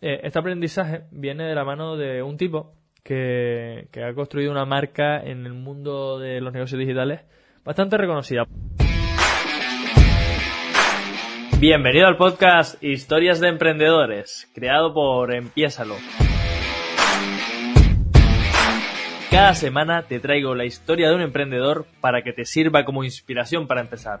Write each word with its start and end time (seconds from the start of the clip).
Eh, 0.00 0.20
este 0.24 0.38
aprendizaje 0.38 1.04
viene 1.10 1.44
de 1.44 1.54
la 1.54 1.64
mano 1.64 1.96
de 1.96 2.22
un 2.22 2.36
tipo 2.36 2.74
que, 3.02 3.88
que 3.90 4.04
ha 4.04 4.12
construido 4.14 4.50
una 4.50 4.66
marca 4.66 5.22
en 5.22 5.46
el 5.46 5.54
mundo 5.54 6.18
de 6.18 6.40
los 6.42 6.52
negocios 6.52 6.78
digitales 6.78 7.20
bastante 7.64 7.96
reconocida. 7.96 8.44
Bienvenido 11.58 12.06
al 12.06 12.18
podcast 12.18 12.82
Historias 12.84 13.40
de 13.40 13.48
Emprendedores, 13.48 14.50
creado 14.54 14.92
por 14.92 15.34
Empiésalo. 15.34 15.96
Cada 19.30 19.54
semana 19.54 20.02
te 20.02 20.20
traigo 20.20 20.54
la 20.54 20.66
historia 20.66 21.08
de 21.08 21.14
un 21.14 21.22
emprendedor 21.22 21.86
para 22.02 22.22
que 22.22 22.34
te 22.34 22.44
sirva 22.44 22.84
como 22.84 23.02
inspiración 23.02 23.66
para 23.66 23.80
empezar. 23.80 24.20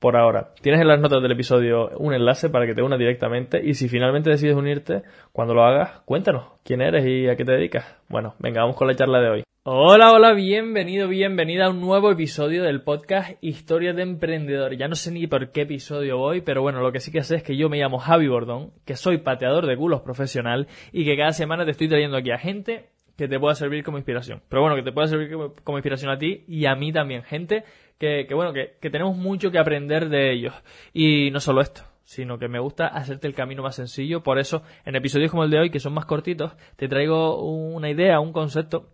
por 0.00 0.16
ahora. 0.16 0.54
Tienes 0.62 0.80
en 0.80 0.88
las 0.88 0.98
notas 0.98 1.22
del 1.22 1.32
episodio 1.32 1.90
un 1.98 2.14
enlace 2.14 2.48
para 2.48 2.66
que 2.66 2.74
te 2.74 2.82
unas 2.82 2.98
directamente 2.98 3.60
y 3.62 3.74
si 3.74 3.88
finalmente 3.88 4.30
decides 4.30 4.56
unirte, 4.56 5.02
cuando 5.30 5.54
lo 5.54 5.62
hagas, 5.62 6.00
cuéntanos 6.06 6.44
quién 6.64 6.80
eres 6.80 7.06
y 7.06 7.28
a 7.28 7.36
qué 7.36 7.44
te 7.44 7.52
dedicas. 7.52 7.84
Bueno, 8.08 8.34
venga, 8.38 8.62
vamos 8.62 8.76
con 8.76 8.88
la 8.88 8.96
charla 8.96 9.20
de 9.20 9.28
hoy. 9.28 9.42
Hola, 9.62 10.12
hola, 10.12 10.32
bienvenido, 10.32 11.06
bienvenida 11.06 11.66
a 11.66 11.68
un 11.70 11.82
nuevo 11.82 12.10
episodio 12.10 12.62
del 12.62 12.80
podcast 12.80 13.32
Historias 13.42 13.94
de 13.94 14.02
Emprendedor. 14.02 14.74
Ya 14.74 14.88
no 14.88 14.94
sé 14.94 15.12
ni 15.12 15.26
por 15.26 15.52
qué 15.52 15.62
episodio 15.62 16.16
voy, 16.16 16.40
pero 16.40 16.62
bueno, 16.62 16.80
lo 16.80 16.92
que 16.92 17.00
sí 17.00 17.12
que 17.12 17.22
sé 17.22 17.36
es 17.36 17.42
que 17.42 17.58
yo 17.58 17.68
me 17.68 17.76
llamo 17.76 17.98
Javi 17.98 18.26
Bordón, 18.26 18.72
que 18.86 18.96
soy 18.96 19.18
pateador 19.18 19.66
de 19.66 19.76
culos 19.76 20.00
profesional 20.00 20.66
y 20.92 21.04
que 21.04 21.14
cada 21.14 21.32
semana 21.32 21.66
te 21.66 21.72
estoy 21.72 21.88
trayendo 21.88 22.16
aquí 22.16 22.30
a 22.30 22.38
gente 22.38 22.86
que 23.18 23.28
te 23.28 23.38
pueda 23.38 23.54
servir 23.54 23.84
como 23.84 23.98
inspiración. 23.98 24.40
Pero 24.48 24.62
bueno, 24.62 24.76
que 24.76 24.82
te 24.82 24.92
pueda 24.92 25.06
servir 25.06 25.36
como 25.62 25.76
inspiración 25.76 26.10
a 26.10 26.16
ti 26.16 26.42
y 26.48 26.64
a 26.64 26.74
mí 26.74 26.90
también. 26.90 27.22
Gente 27.22 27.64
que, 28.00 28.26
bueno, 28.34 28.54
que, 28.54 28.90
tenemos 28.90 29.14
mucho 29.14 29.50
que 29.50 29.58
aprender 29.58 30.08
de 30.08 30.32
ellos. 30.32 30.54
Y 30.94 31.30
no 31.30 31.38
solo 31.38 31.60
esto, 31.60 31.82
sino 32.04 32.38
que 32.38 32.48
me 32.48 32.58
gusta 32.58 32.86
hacerte 32.86 33.28
el 33.28 33.34
camino 33.34 33.62
más 33.62 33.76
sencillo. 33.76 34.22
Por 34.22 34.38
eso, 34.38 34.62
en 34.86 34.96
episodios 34.96 35.30
como 35.30 35.44
el 35.44 35.50
de 35.50 35.58
hoy, 35.58 35.70
que 35.70 35.80
son 35.80 35.92
más 35.92 36.06
cortitos, 36.06 36.56
te 36.76 36.88
traigo 36.88 37.44
una 37.44 37.90
idea, 37.90 38.18
un 38.18 38.32
concepto, 38.32 38.88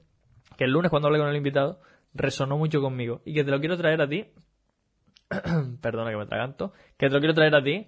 que 0.56 0.64
el 0.64 0.72
lunes 0.72 0.90
cuando 0.90 1.06
hablé 1.06 1.20
con 1.20 1.28
el 1.28 1.36
invitado, 1.36 1.80
resonó 2.14 2.58
mucho 2.58 2.80
conmigo. 2.80 3.22
Y 3.24 3.32
que 3.32 3.44
te 3.44 3.52
lo 3.52 3.60
quiero 3.60 3.76
traer 3.76 4.00
a 4.00 4.08
ti. 4.08 4.26
perdona 5.80 6.10
que 6.10 6.16
me 6.16 6.26
traganto. 6.26 6.72
Que 6.96 7.06
te 7.06 7.14
lo 7.14 7.20
quiero 7.20 7.34
traer 7.34 7.54
a 7.54 7.62
ti 7.62 7.86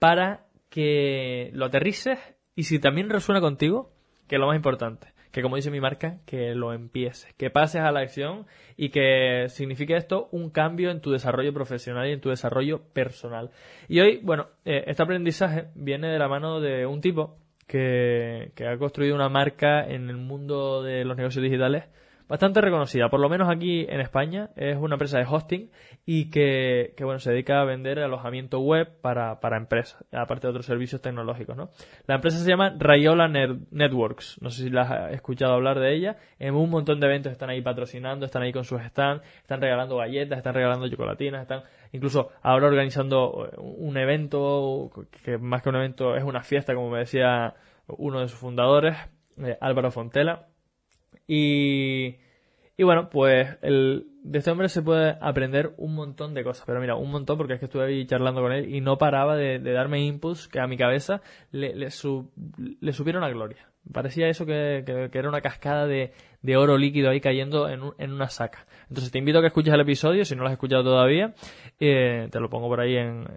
para 0.00 0.46
que 0.68 1.50
lo 1.54 1.66
aterrices 1.66 2.18
y 2.56 2.64
si 2.64 2.80
también 2.80 3.08
resuena 3.08 3.40
contigo, 3.40 3.92
que 4.26 4.34
es 4.34 4.40
lo 4.40 4.48
más 4.48 4.56
importante 4.56 5.15
que 5.30 5.42
como 5.42 5.56
dice 5.56 5.70
mi 5.70 5.80
marca, 5.80 6.18
que 6.26 6.54
lo 6.54 6.72
empieces, 6.72 7.32
que 7.34 7.50
pases 7.50 7.82
a 7.82 7.92
la 7.92 8.00
acción 8.00 8.46
y 8.76 8.90
que 8.90 9.46
signifique 9.48 9.96
esto 9.96 10.28
un 10.32 10.50
cambio 10.50 10.90
en 10.90 11.00
tu 11.00 11.10
desarrollo 11.10 11.52
profesional 11.52 12.08
y 12.08 12.12
en 12.12 12.20
tu 12.20 12.30
desarrollo 12.30 12.82
personal. 12.92 13.50
Y 13.88 14.00
hoy, 14.00 14.20
bueno, 14.22 14.48
eh, 14.64 14.84
este 14.86 15.02
aprendizaje 15.02 15.68
viene 15.74 16.08
de 16.08 16.18
la 16.18 16.28
mano 16.28 16.60
de 16.60 16.86
un 16.86 17.00
tipo 17.00 17.36
que, 17.66 18.52
que 18.54 18.66
ha 18.66 18.78
construido 18.78 19.14
una 19.14 19.28
marca 19.28 19.86
en 19.86 20.08
el 20.08 20.16
mundo 20.16 20.82
de 20.82 21.04
los 21.04 21.16
negocios 21.16 21.42
digitales 21.42 21.84
bastante 22.28 22.60
reconocida, 22.60 23.08
por 23.08 23.20
lo 23.20 23.28
menos 23.28 23.48
aquí 23.48 23.86
en 23.88 24.00
España, 24.00 24.50
es 24.56 24.76
una 24.76 24.94
empresa 24.94 25.18
de 25.18 25.26
hosting 25.28 25.70
y 26.04 26.30
que, 26.30 26.94
que 26.96 27.04
bueno, 27.04 27.20
se 27.20 27.30
dedica 27.30 27.60
a 27.60 27.64
vender 27.64 28.00
alojamiento 28.00 28.60
web 28.60 29.00
para, 29.00 29.40
para 29.40 29.56
empresas, 29.56 30.04
aparte 30.12 30.46
de 30.46 30.50
otros 30.50 30.66
servicios 30.66 31.00
tecnológicos, 31.00 31.56
¿no? 31.56 31.70
La 32.06 32.16
empresa 32.16 32.38
se 32.38 32.48
llama 32.48 32.74
Rayola 32.78 33.28
Networks, 33.28 34.38
no 34.40 34.50
sé 34.50 34.64
si 34.64 34.70
la 34.70 34.82
has 34.82 35.12
escuchado 35.14 35.54
hablar 35.54 35.78
de 35.78 35.94
ella, 35.94 36.16
en 36.38 36.54
un 36.54 36.70
montón 36.70 37.00
de 37.00 37.06
eventos 37.06 37.32
están 37.32 37.50
ahí 37.50 37.62
patrocinando, 37.62 38.26
están 38.26 38.42
ahí 38.42 38.52
con 38.52 38.64
sus 38.64 38.82
stands, 38.82 39.24
están 39.38 39.60
regalando 39.60 39.96
galletas, 39.96 40.38
están 40.38 40.54
regalando 40.54 40.88
chocolatinas, 40.88 41.42
están 41.42 41.62
incluso 41.92 42.30
ahora 42.42 42.66
organizando 42.66 43.50
un 43.58 43.96
evento, 43.96 44.90
que 45.24 45.38
más 45.38 45.62
que 45.62 45.68
un 45.68 45.76
evento 45.76 46.16
es 46.16 46.24
una 46.24 46.42
fiesta, 46.42 46.74
como 46.74 46.90
me 46.90 46.98
decía 46.98 47.54
uno 47.86 48.20
de 48.20 48.28
sus 48.28 48.38
fundadores, 48.38 48.96
eh, 49.38 49.56
Álvaro 49.60 49.90
Fontela, 49.90 50.46
y, 51.26 52.16
y 52.76 52.82
bueno, 52.82 53.08
pues 53.10 53.56
el, 53.62 54.06
de 54.26 54.38
este 54.38 54.50
hombre 54.50 54.68
se 54.68 54.82
puede 54.82 55.16
aprender 55.20 55.72
un 55.76 55.94
montón 55.94 56.34
de 56.34 56.42
cosas. 56.42 56.64
Pero 56.66 56.80
mira, 56.80 56.96
un 56.96 57.10
montón 57.10 57.38
porque 57.38 57.54
es 57.54 57.60
que 57.60 57.66
estuve 57.66 57.84
ahí 57.84 58.06
charlando 58.06 58.42
con 58.42 58.52
él 58.52 58.74
y 58.74 58.80
no 58.80 58.98
paraba 58.98 59.36
de, 59.36 59.60
darme 59.60 60.04
inputs 60.04 60.48
que 60.48 60.60
a 60.60 60.66
mi 60.66 60.76
cabeza 60.76 61.22
le, 61.52 61.74
le, 61.74 61.88
le 61.88 62.92
subieron 62.92 63.22
a 63.22 63.28
gloria. 63.28 63.68
Parecía 63.92 64.28
eso 64.28 64.44
que, 64.44 64.82
que, 64.84 65.16
era 65.16 65.28
una 65.28 65.40
cascada 65.40 65.86
de, 65.86 66.12
de, 66.42 66.56
oro 66.56 66.76
líquido 66.76 67.08
ahí 67.08 67.20
cayendo 67.20 67.68
en, 67.68 67.82
en, 67.98 68.12
una 68.12 68.28
saca. 68.28 68.66
Entonces 68.88 69.12
te 69.12 69.18
invito 69.18 69.38
a 69.38 69.42
que 69.42 69.46
escuches 69.46 69.72
el 69.72 69.80
episodio, 69.80 70.24
si 70.24 70.34
no 70.34 70.42
lo 70.42 70.48
has 70.48 70.54
escuchado 70.54 70.82
todavía, 70.82 71.34
eh, 71.78 72.26
te 72.32 72.40
lo 72.40 72.50
pongo 72.50 72.66
por 72.66 72.80
ahí 72.80 72.96
en, 72.96 73.28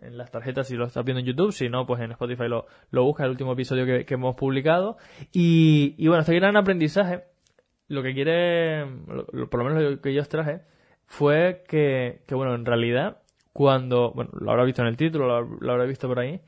en, 0.00 0.16
las 0.16 0.30
tarjetas 0.30 0.68
si 0.68 0.76
lo 0.76 0.86
estás 0.86 1.04
viendo 1.04 1.18
en 1.18 1.26
YouTube, 1.26 1.50
si 1.50 1.68
no, 1.68 1.86
pues 1.86 2.00
en 2.02 2.12
Spotify 2.12 2.46
lo, 2.46 2.66
lo 2.90 3.02
buscas, 3.02 3.24
el 3.24 3.32
último 3.32 3.54
episodio 3.54 3.84
que, 3.84 4.04
que 4.04 4.14
hemos 4.14 4.36
publicado. 4.36 4.96
Y, 5.32 5.96
y 5.98 6.06
bueno, 6.06 6.20
este 6.20 6.36
gran 6.36 6.56
aprendizaje 6.56 7.24
lo 7.88 8.02
que 8.02 8.14
quiere, 8.14 8.84
por 9.50 9.58
lo 9.58 9.64
menos 9.64 9.82
lo 9.82 10.00
que 10.00 10.14
yo 10.14 10.22
os 10.22 10.28
traje, 10.28 10.62
fue 11.06 11.64
que, 11.68 12.22
que, 12.26 12.34
bueno, 12.34 12.54
en 12.54 12.64
realidad, 12.64 13.22
cuando, 13.52 14.12
bueno, 14.12 14.30
lo 14.38 14.50
habrá 14.50 14.64
visto 14.64 14.82
en 14.82 14.88
el 14.88 14.96
título, 14.96 15.26
lo, 15.26 15.58
lo 15.60 15.72
habrá 15.72 15.84
visto 15.84 16.08
por 16.08 16.18
ahí, 16.18 16.40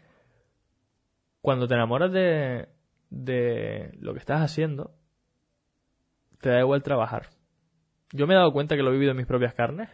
cuando 1.40 1.68
te 1.68 1.74
enamoras 1.74 2.12
de, 2.12 2.68
de 3.10 3.90
lo 4.00 4.12
que 4.12 4.18
estás 4.18 4.42
haciendo, 4.42 4.92
te 6.40 6.50
da 6.50 6.60
igual 6.60 6.82
trabajar. 6.82 7.28
Yo 8.12 8.26
me 8.26 8.34
he 8.34 8.36
dado 8.36 8.52
cuenta 8.52 8.76
que 8.76 8.82
lo 8.82 8.90
he 8.90 8.94
vivido 8.94 9.12
en 9.12 9.16
mis 9.16 9.26
propias 9.26 9.54
carnes 9.54 9.88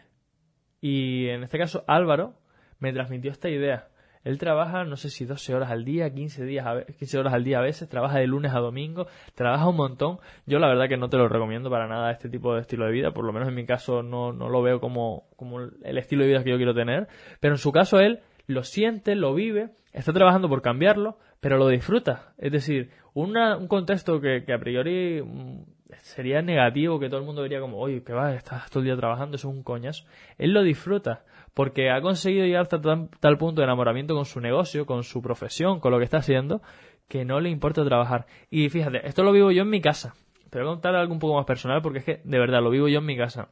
y 0.81 1.29
en 1.29 1.43
este 1.43 1.59
caso 1.59 1.85
Álvaro 1.87 2.35
me 2.79 2.93
transmitió 2.93 3.31
esta 3.31 3.49
idea. 3.49 3.89
Él 4.25 4.39
trabaja, 4.39 4.85
no 4.85 4.97
sé 4.97 5.11
si 5.11 5.27
12 5.27 5.55
horas 5.55 5.71
al 5.71 5.85
día, 5.85 6.13
15, 6.13 6.45
días 6.45 6.67
a 6.67 6.85
15 6.85 7.19
horas 7.19 7.35
al 7.35 7.45
día 7.45 7.59
a 7.59 7.63
veces, 7.63 7.89
trabaja 7.89 8.19
de 8.19 8.27
lunes 8.27 8.53
a 8.55 8.59
domingo, 8.59 9.07
trabaja 9.35 9.69
un 9.69 9.77
montón. 9.77 10.19
Yo 10.47 10.59
la 10.59 10.69
verdad 10.69 10.89
que 10.89 10.97
no 10.97 11.09
te 11.09 11.19
lo 11.19 11.29
recomiendo 11.29 11.71
para 11.71 11.87
nada 11.87 12.11
este 12.11 12.29
tipo 12.29 12.55
de 12.55 12.63
estilo 12.63 12.87
de 12.87 12.93
vida, 12.93 13.13
por 13.13 13.25
lo 13.25 13.33
menos 13.33 13.49
en 13.49 13.55
mi 13.55 13.67
caso 13.67 14.03
no, 14.03 14.33
no 14.33 14.49
lo 14.49 14.63
veo 14.63 14.81
como, 14.81 15.29
como 15.37 15.61
el 15.61 15.99
estilo 15.99 16.23
de 16.23 16.29
vida 16.29 16.43
que 16.43 16.51
yo 16.51 16.57
quiero 16.57 16.75
tener. 16.75 17.07
Pero 17.41 17.55
en 17.55 17.59
su 17.59 17.71
caso 17.71 18.01
él 18.01 18.21
lo 18.47 18.63
siente, 18.65 19.15
lo 19.15 19.35
vive, 19.35 19.71
está 19.93 20.13
trabajando 20.13 20.49
por 20.49 20.63
cambiarlo, 20.63 21.19
pero 21.41 21.59
lo 21.59 21.69
disfruta. 21.69 22.33
Es 22.39 22.53
decir, 22.53 22.91
una, 23.13 23.57
un 23.57 23.69
contexto 23.69 24.21
que, 24.21 24.45
que 24.45 24.53
a 24.55 24.59
priori 24.59 25.23
mm, 25.23 25.63
sería 25.99 26.43
negativo, 26.43 26.99
que 26.99 27.09
todo 27.09 27.21
el 27.21 27.27
mundo 27.27 27.43
diría 27.43 27.61
como, 27.61 27.79
oye, 27.79 28.03
que 28.03 28.13
va, 28.13 28.35
estás 28.35 28.71
todo 28.71 28.81
el 28.81 28.87
día 28.87 28.97
trabajando, 28.97 29.37
eso 29.37 29.49
es 29.51 29.55
un 29.55 29.63
coñazo. 29.63 30.05
Él 30.39 30.53
lo 30.53 30.63
disfruta, 30.63 31.25
porque 31.55 31.91
ha 31.91 32.01
conseguido 32.01 32.45
llegar 32.45 32.63
hasta 32.63 32.81
tal, 32.81 33.39
punto 33.39 33.61
de 33.61 33.65
enamoramiento 33.65 34.15
con 34.15 34.25
su 34.25 34.41
negocio, 34.41 34.87
con 34.87 35.05
su 35.05 35.23
profesión, 35.23 35.81
con 35.81 35.93
lo 35.93 35.99
que 35.99 36.05
está 36.05 36.19
haciendo, 36.19 36.61
que 37.09 37.25
no 37.25 37.41
le 37.41 37.49
importa 37.49 37.85
trabajar. 37.85 38.27
Y 38.51 38.69
fíjate, 38.69 39.07
esto 39.07 39.23
lo 39.23 39.33
vivo 39.33 39.51
yo 39.53 39.63
en 39.63 39.71
mi 39.71 39.81
casa. 39.81 40.15
Te 40.51 40.59
voy 40.59 40.69
a 40.69 40.73
contar 40.73 40.95
algo 40.97 41.13
un 41.13 41.21
poco 41.21 41.37
más 41.37 41.47
personal, 41.47 41.81
porque 41.81 42.01
es 42.01 42.05
que, 42.05 42.21
de 42.25 42.39
verdad, 42.39 42.61
lo 42.61 42.71
vivo 42.71 42.89
yo 42.89 42.99
en 42.99 43.07
mi 43.07 43.17
casa. 43.17 43.49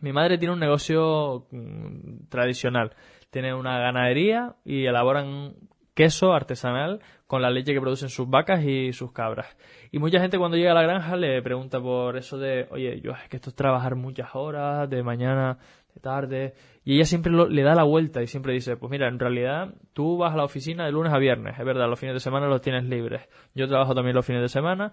Mi 0.00 0.12
madre 0.12 0.38
tiene 0.38 0.54
un 0.54 0.60
negocio 0.60 1.46
mm, 1.50 2.28
tradicional. 2.28 2.92
Tiene 3.30 3.54
una 3.54 3.78
ganadería 3.78 4.56
y 4.64 4.86
elaboran 4.86 5.54
queso 5.94 6.34
artesanal 6.34 7.00
con 7.26 7.42
la 7.42 7.50
leche 7.50 7.72
que 7.72 7.80
producen 7.80 8.10
sus 8.10 8.28
vacas 8.28 8.62
y 8.62 8.92
sus 8.92 9.12
cabras. 9.12 9.56
Y 9.90 9.98
mucha 9.98 10.20
gente 10.20 10.38
cuando 10.38 10.56
llega 10.56 10.72
a 10.72 10.74
la 10.74 10.82
granja 10.82 11.16
le 11.16 11.40
pregunta 11.42 11.80
por 11.80 12.16
eso 12.16 12.38
de, 12.38 12.68
oye, 12.70 13.00
yo 13.00 13.12
es 13.12 13.28
que 13.30 13.36
esto 13.36 13.50
es 13.50 13.56
trabajar 13.56 13.96
muchas 13.96 14.34
horas, 14.34 14.88
de 14.90 15.02
mañana, 15.02 15.58
tarde. 16.00 16.54
Y 16.84 16.96
ella 16.96 17.04
siempre 17.04 17.32
le 17.32 17.62
da 17.62 17.74
la 17.74 17.84
vuelta 17.84 18.22
y 18.22 18.26
siempre 18.26 18.52
dice, 18.52 18.76
pues 18.76 18.90
mira, 18.90 19.08
en 19.08 19.18
realidad 19.18 19.74
tú 19.92 20.18
vas 20.18 20.34
a 20.34 20.36
la 20.36 20.44
oficina 20.44 20.84
de 20.84 20.92
lunes 20.92 21.12
a 21.12 21.18
viernes, 21.18 21.58
es 21.58 21.64
verdad, 21.64 21.88
los 21.88 21.98
fines 21.98 22.14
de 22.14 22.20
semana 22.20 22.46
los 22.46 22.60
tienes 22.60 22.84
libres. 22.84 23.28
Yo 23.54 23.66
trabajo 23.68 23.94
también 23.94 24.14
los 24.14 24.24
fines 24.24 24.42
de 24.42 24.48
semana, 24.48 24.92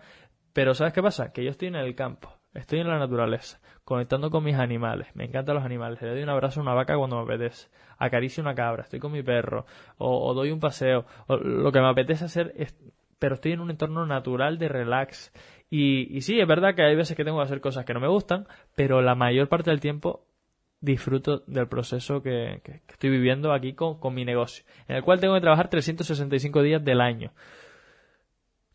pero 0.54 0.74
¿sabes 0.74 0.94
qué 0.94 1.02
pasa? 1.02 1.34
Que 1.34 1.44
yo 1.44 1.50
estoy 1.50 1.68
en 1.68 1.76
el 1.76 1.96
campo, 1.96 2.32
estoy 2.54 2.80
en 2.80 2.88
la 2.88 3.00
naturaleza, 3.00 3.60
conectando 3.84 4.30
con 4.30 4.44
mis 4.44 4.56
animales. 4.56 5.08
Me 5.16 5.26
encantan 5.26 5.56
los 5.56 5.66
animales. 5.66 6.02
Le 6.02 6.10
doy 6.10 6.24
un 6.24 6.30
abrazo 6.30 6.60
a 6.60 6.64
una 6.64 6.74
vaca 6.74 6.96
cuando 6.96 7.18
me 7.18 7.24
apetece. 7.24 7.70
Acaricio 7.98 8.42
una 8.42 8.54
cabra, 8.54 8.84
estoy 8.84 9.00
con 9.00 9.12
mi 9.12 9.24
perro, 9.24 9.66
o, 9.98 10.34
doy 10.34 10.52
un 10.52 10.60
paseo. 10.60 11.06
O, 11.28 11.38
lo 11.38 11.72
que 11.72 11.80
me 11.80 11.90
apetece 11.90 12.26
hacer 12.26 12.54
es 12.56 12.76
pero 13.20 13.36
estoy 13.36 13.54
en 13.54 13.62
un 13.62 13.70
entorno 13.70 14.06
natural 14.06 14.58
de 14.58 14.68
relax. 14.68 15.32
Y, 15.70 16.14
y, 16.14 16.22
sí, 16.22 16.42
es 16.42 16.48
verdad 16.48 16.76
que 16.76 16.84
hay 16.84 16.94
veces 16.94 17.16
que 17.16 17.24
tengo 17.24 17.38
que 17.38 17.46
hacer 17.46 17.62
cosas 17.62 17.86
que 17.86 17.94
no 17.94 18.02
me 18.02 18.10
gustan, 18.10 18.48
pero 18.76 19.02
la 19.02 19.16
mayor 19.16 19.48
parte 19.48 19.70
del 19.70 19.80
tiempo 19.80 20.26
disfruto 20.84 21.44
del 21.48 21.68
proceso 21.68 22.22
que, 22.22 22.60
que, 22.64 22.82
estoy 22.90 23.10
viviendo 23.10 23.54
aquí 23.54 23.74
con, 23.74 24.00
con, 24.00 24.14
mi 24.14 24.26
negocio, 24.26 24.66
en 24.88 24.98
el 24.98 25.04
cual 25.04 25.20
tengo 25.20 25.34
que 25.34 25.42
trabajar 25.42 25.70
365 25.70 26.62
días 26.62 26.84
del 26.84 27.00
año. 27.00 27.32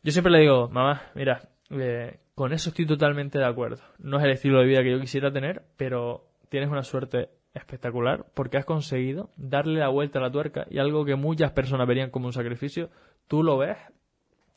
Yo 0.02 0.12
siempre 0.12 0.32
le 0.32 0.40
digo, 0.40 0.68
mamá, 0.70 1.02
mira, 1.14 1.50
eh, 1.70 2.18
con 2.34 2.54
eso 2.54 2.70
estoy 2.70 2.86
totalmente 2.86 3.38
de 3.38 3.44
acuerdo. 3.44 3.82
No 3.98 4.18
es 4.18 4.24
el 4.24 4.30
estilo 4.30 4.58
de 4.58 4.66
vida 4.66 4.82
que 4.82 4.90
yo 4.90 5.00
quisiera 5.00 5.30
tener, 5.30 5.64
pero 5.76 6.24
tienes 6.48 6.70
una 6.70 6.82
suerte 6.82 7.28
espectacular 7.52 8.24
porque 8.34 8.56
has 8.56 8.64
conseguido 8.64 9.30
darle 9.36 9.80
la 9.80 9.88
vuelta 9.88 10.18
a 10.18 10.22
la 10.22 10.30
tuerca 10.30 10.66
y 10.70 10.78
algo 10.78 11.04
que 11.04 11.14
muchas 11.14 11.52
personas 11.52 11.86
verían 11.86 12.10
como 12.10 12.26
un 12.26 12.32
sacrificio, 12.32 12.88
tú 13.26 13.42
lo 13.42 13.58
ves 13.58 13.76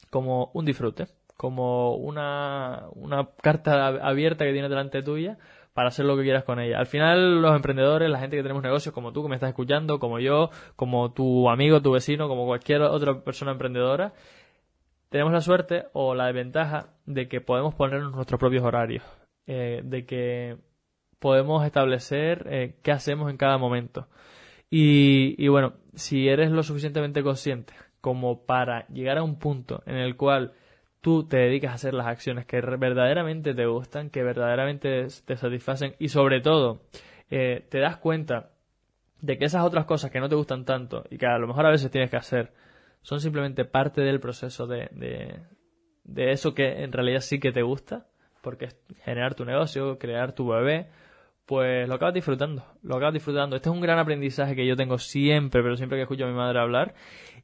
como 0.10 0.52
un 0.54 0.64
disfrute, 0.64 1.08
como 1.36 1.96
una, 1.96 2.86
una 2.94 3.30
carta 3.42 3.88
abierta 3.88 4.46
que 4.46 4.54
tienes 4.54 4.70
delante 4.70 5.04
tuya 5.04 5.38
para 5.74 5.90
hacer 5.90 6.06
lo 6.06 6.18
que 6.18 6.24
quieras 6.24 6.44
con 6.44 6.60
ella. 6.60 6.80
Al 6.80 6.88
final, 6.88 7.42
los 7.42 7.56
emprendedores, 7.56 8.10
la 8.10 8.20
gente 8.20 8.36
que 8.36 8.44
tenemos 8.44 8.64
negocios, 8.64 8.94
como 8.94 9.14
tú 9.14 9.24
que 9.24 9.30
me 9.30 9.36
estás 9.36 9.50
escuchando, 9.50 10.00
como 10.00 10.20
yo, 10.20 10.50
como 10.76 11.14
tu 11.14 11.50
amigo, 11.50 11.82
tu 11.82 11.92
vecino, 11.92 12.28
como 12.28 12.46
cualquier 12.46 12.82
otra 12.82 13.22
persona 13.24 13.52
emprendedora, 13.52 14.14
tenemos 15.10 15.34
la 15.34 15.42
suerte 15.42 15.86
o 15.94 16.16
la 16.16 16.28
desventaja 16.28 16.94
de 17.06 17.28
que 17.28 17.42
podemos 17.42 17.76
ponernos 17.76 18.14
nuestros 18.14 18.40
propios 18.40 18.64
horarios, 18.64 19.04
eh, 19.48 19.82
de 19.84 20.06
que 20.06 20.58
podemos 21.20 21.66
establecer 21.66 22.48
eh, 22.50 22.76
qué 22.82 22.92
hacemos 22.92 23.30
en 23.30 23.38
cada 23.38 23.58
momento. 23.58 24.08
Y, 24.70 25.36
y 25.38 25.48
bueno, 25.50 25.74
si 25.94 26.28
eres 26.28 26.52
lo 26.52 26.64
suficientemente 26.64 27.24
consciente 27.24 27.74
como 28.00 28.46
para 28.46 28.88
llegar 28.88 29.18
a 29.18 29.24
un 29.24 29.38
punto 29.38 29.84
en 29.86 29.98
el 29.98 30.16
cual 30.18 30.54
tú 31.02 31.28
te 31.28 31.38
dedicas 31.38 31.72
a 31.72 31.76
hacer 31.76 31.94
las 31.94 32.08
acciones 32.08 32.46
que 32.46 32.62
verdaderamente 32.62 33.54
te 33.54 33.66
gustan, 33.66 34.10
que 34.10 34.24
verdaderamente 34.24 35.08
te 35.26 35.36
satisfacen 35.36 35.96
y 36.00 36.10
sobre 36.10 36.42
todo 36.42 36.82
eh, 37.30 37.66
te 37.70 37.80
das 37.80 37.98
cuenta 37.98 38.52
de 39.20 39.38
que 39.38 39.46
esas 39.46 39.64
otras 39.64 39.86
cosas 39.86 40.12
que 40.12 40.20
no 40.20 40.30
te 40.30 40.36
gustan 40.36 40.66
tanto 40.66 41.04
y 41.10 41.18
que 41.18 41.26
a 41.26 41.38
lo 41.38 41.48
mejor 41.48 41.66
a 41.66 41.72
veces 41.72 41.92
tienes 41.92 42.10
que 42.10 42.18
hacer 42.18 42.54
son 43.02 43.20
simplemente 43.20 43.66
parte 43.66 44.02
del 44.02 44.20
proceso 44.20 44.68
de, 44.68 44.90
de, 44.92 45.40
de 46.04 46.32
eso 46.32 46.54
que 46.54 46.84
en 46.84 46.92
realidad 46.92 47.22
sí 47.22 47.40
que 47.40 47.52
te 47.52 47.64
gusta, 47.64 48.06
porque 48.42 48.66
es 48.66 48.78
generar 49.04 49.36
tu 49.36 49.46
negocio, 49.46 49.98
crear 49.98 50.34
tu 50.34 50.48
bebé, 50.48 50.88
pues 51.46 51.88
lo 51.88 51.96
acabas 51.96 52.14
disfrutando, 52.14 52.64
lo 52.84 52.96
acabas 52.96 53.14
disfrutando. 53.14 53.56
Este 53.56 53.70
es 53.70 53.76
un 53.76 53.82
gran 53.82 54.00
aprendizaje 54.00 54.56
que 54.56 54.66
yo 54.66 54.76
tengo 54.76 54.98
siempre, 54.98 55.62
pero 55.62 55.76
siempre 55.76 55.98
que 55.98 56.04
escucho 56.04 56.26
a 56.26 56.28
mi 56.28 56.34
madre 56.34 56.60
hablar. 56.60 56.94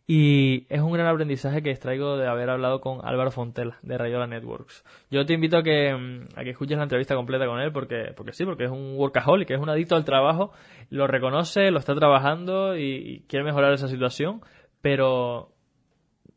Y 0.10 0.66
es 0.70 0.80
un 0.80 0.94
gran 0.94 1.08
aprendizaje 1.08 1.62
que 1.62 1.70
extraigo 1.70 2.16
de 2.16 2.28
haber 2.28 2.50
hablado 2.50 2.80
con 2.80 3.06
Álvaro 3.06 3.30
Fontela, 3.30 3.78
de 3.82 3.98
Rayola 3.98 4.26
Networks. 4.26 4.86
Yo 5.12 5.26
te 5.26 5.34
invito 5.34 5.58
a 5.58 5.64
que, 5.64 5.94
mm, 5.94 6.40
a 6.40 6.44
que 6.46 6.52
escuches 6.52 6.78
la 6.78 6.84
entrevista 6.84 7.14
completa 7.14 7.46
con 7.46 7.60
él, 7.60 7.74
porque, 7.74 8.14
porque 8.16 8.32
sí, 8.32 8.46
porque 8.46 8.64
es 8.64 8.72
un 8.72 8.96
workaholic, 8.96 9.52
es 9.52 9.60
un 9.60 9.70
adicto 9.70 9.98
al 9.98 10.06
trabajo, 10.06 10.54
lo 10.90 11.08
reconoce, 11.08 11.72
lo 11.72 11.80
está 11.80 11.94
trabajando 11.94 12.78
y, 12.78 12.84
y 12.84 13.20
quiere 13.28 13.44
mejorar 13.44 13.74
esa 13.74 13.90
situación, 13.90 14.42
pero 14.82 15.52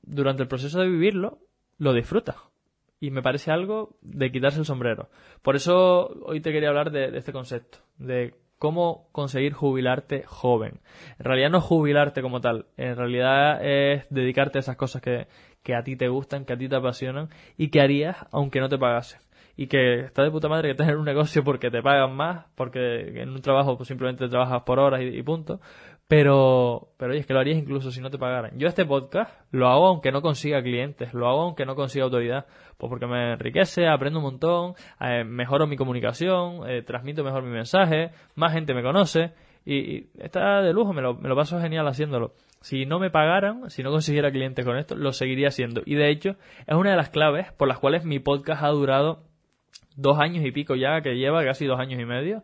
durante 0.03 0.43
el 0.43 0.49
proceso 0.49 0.81
de 0.81 0.89
vivirlo, 0.89 1.39
lo 1.79 1.93
disfruta 1.93 2.51
y 3.01 3.11
me 3.11 3.23
parece 3.23 3.51
algo 3.51 3.97
de 4.03 4.31
quitarse 4.31 4.59
el 4.59 4.67
sombrero. 4.67 5.09
Por 5.43 5.57
eso 5.57 6.09
hoy 6.23 6.41
te 6.41 6.53
quería 6.53 6.69
hablar 6.69 6.91
de, 6.91 7.17
este 7.17 7.33
concepto, 7.33 7.79
de 7.97 8.35
cómo 8.61 9.09
conseguir 9.11 9.55
jubilarte 9.55 10.23
joven. 10.27 10.81
En 11.19 11.25
realidad 11.25 11.49
no 11.49 11.63
jubilarte 11.63 12.21
como 12.21 12.43
tal, 12.43 12.67
en 12.77 12.95
realidad 12.95 13.65
es 13.65 14.07
dedicarte 14.11 14.59
a 14.59 14.61
esas 14.61 14.77
cosas 14.77 15.01
que, 15.01 15.29
que 15.63 15.75
a 15.75 15.83
ti 15.83 15.97
te 15.97 16.09
gustan, 16.09 16.45
que 16.45 16.53
a 16.53 16.59
ti 16.59 16.69
te 16.69 16.77
apasionan 16.77 17.31
y 17.57 17.71
que 17.71 17.81
harías 17.81 18.19
aunque 18.31 18.61
no 18.61 18.69
te 18.69 18.77
pagase 18.77 19.19
y 19.57 19.67
que 19.67 20.01
está 20.01 20.23
de 20.23 20.31
puta 20.31 20.49
madre 20.49 20.71
que 20.71 20.75
tener 20.83 20.97
un 20.97 21.05
negocio 21.05 21.45
porque 21.45 21.71
te 21.71 21.83
pagan 21.83 22.15
más, 22.17 22.47
porque 22.55 23.21
en 23.21 23.29
un 23.29 23.43
trabajo 23.43 23.77
pues 23.77 23.89
simplemente 23.89 24.29
trabajas 24.29 24.63
por 24.63 24.79
horas 24.79 25.03
y, 25.03 25.23
punto. 25.23 25.61
Pero, 26.11 26.89
pero 26.97 27.13
oye, 27.13 27.21
es 27.21 27.27
que 27.27 27.33
lo 27.33 27.39
harías 27.39 27.57
incluso 27.57 27.93
si 27.93 28.01
no 28.01 28.11
te 28.11 28.19
pagaran. 28.19 28.59
Yo 28.59 28.67
este 28.67 28.85
podcast 28.85 29.33
lo 29.53 29.69
hago 29.69 29.87
aunque 29.87 30.11
no 30.11 30.23
consiga 30.23 30.61
clientes, 30.61 31.15
lo 31.15 31.29
hago 31.29 31.43
aunque 31.43 31.65
no 31.65 31.77
consiga 31.77 32.05
autoridad, 32.05 32.47
pues 32.79 32.91
porque 32.91 33.07
me 33.07 33.35
enriquece, 33.35 33.87
aprendo 33.87 34.19
un 34.19 34.25
montón, 34.25 34.75
eh, 35.01 35.23
mejoro 35.23 35.69
mi 35.69 35.77
comunicación, 35.77 36.69
eh, 36.69 36.83
transmito 36.83 37.23
mejor 37.23 37.45
mi 37.45 37.51
mensaje, 37.51 38.11
más 38.35 38.53
gente 38.53 38.75
me 38.75 38.83
conoce 38.83 39.35
y, 39.65 40.09
está 40.19 40.63
de 40.63 40.73
lujo, 40.73 40.93
me 40.93 41.01
lo, 41.01 41.15
me 41.15 41.29
lo 41.29 41.37
paso 41.37 41.61
genial 41.61 41.87
haciéndolo. 41.87 42.33
Si 42.61 42.87
no 42.87 42.99
me 42.99 43.11
pagaran, 43.11 43.71
si 43.71 43.85
no 43.85 43.93
consiguiera 43.93 44.33
clientes 44.33 44.65
con 44.65 44.79
esto, 44.79 44.97
lo 44.97 45.13
seguiría 45.13 45.47
haciendo. 45.47 45.81
Y 45.87 45.95
de 45.95 46.11
hecho, 46.11 46.31
es 46.67 46.75
una 46.75 46.91
de 46.91 46.97
las 46.97 47.11
claves 47.11 47.53
por 47.53 47.69
las 47.69 47.79
cuales 47.79 48.05
mi 48.05 48.19
podcast 48.19 48.65
ha 48.65 48.69
durado 48.71 49.31
dos 49.97 50.19
años 50.19 50.45
y 50.45 50.51
pico 50.51 50.75
ya 50.75 51.03
que 51.03 51.15
lleva, 51.15 51.45
casi 51.45 51.67
dos 51.67 51.79
años 51.79 52.01
y 52.01 52.05
medio, 52.05 52.43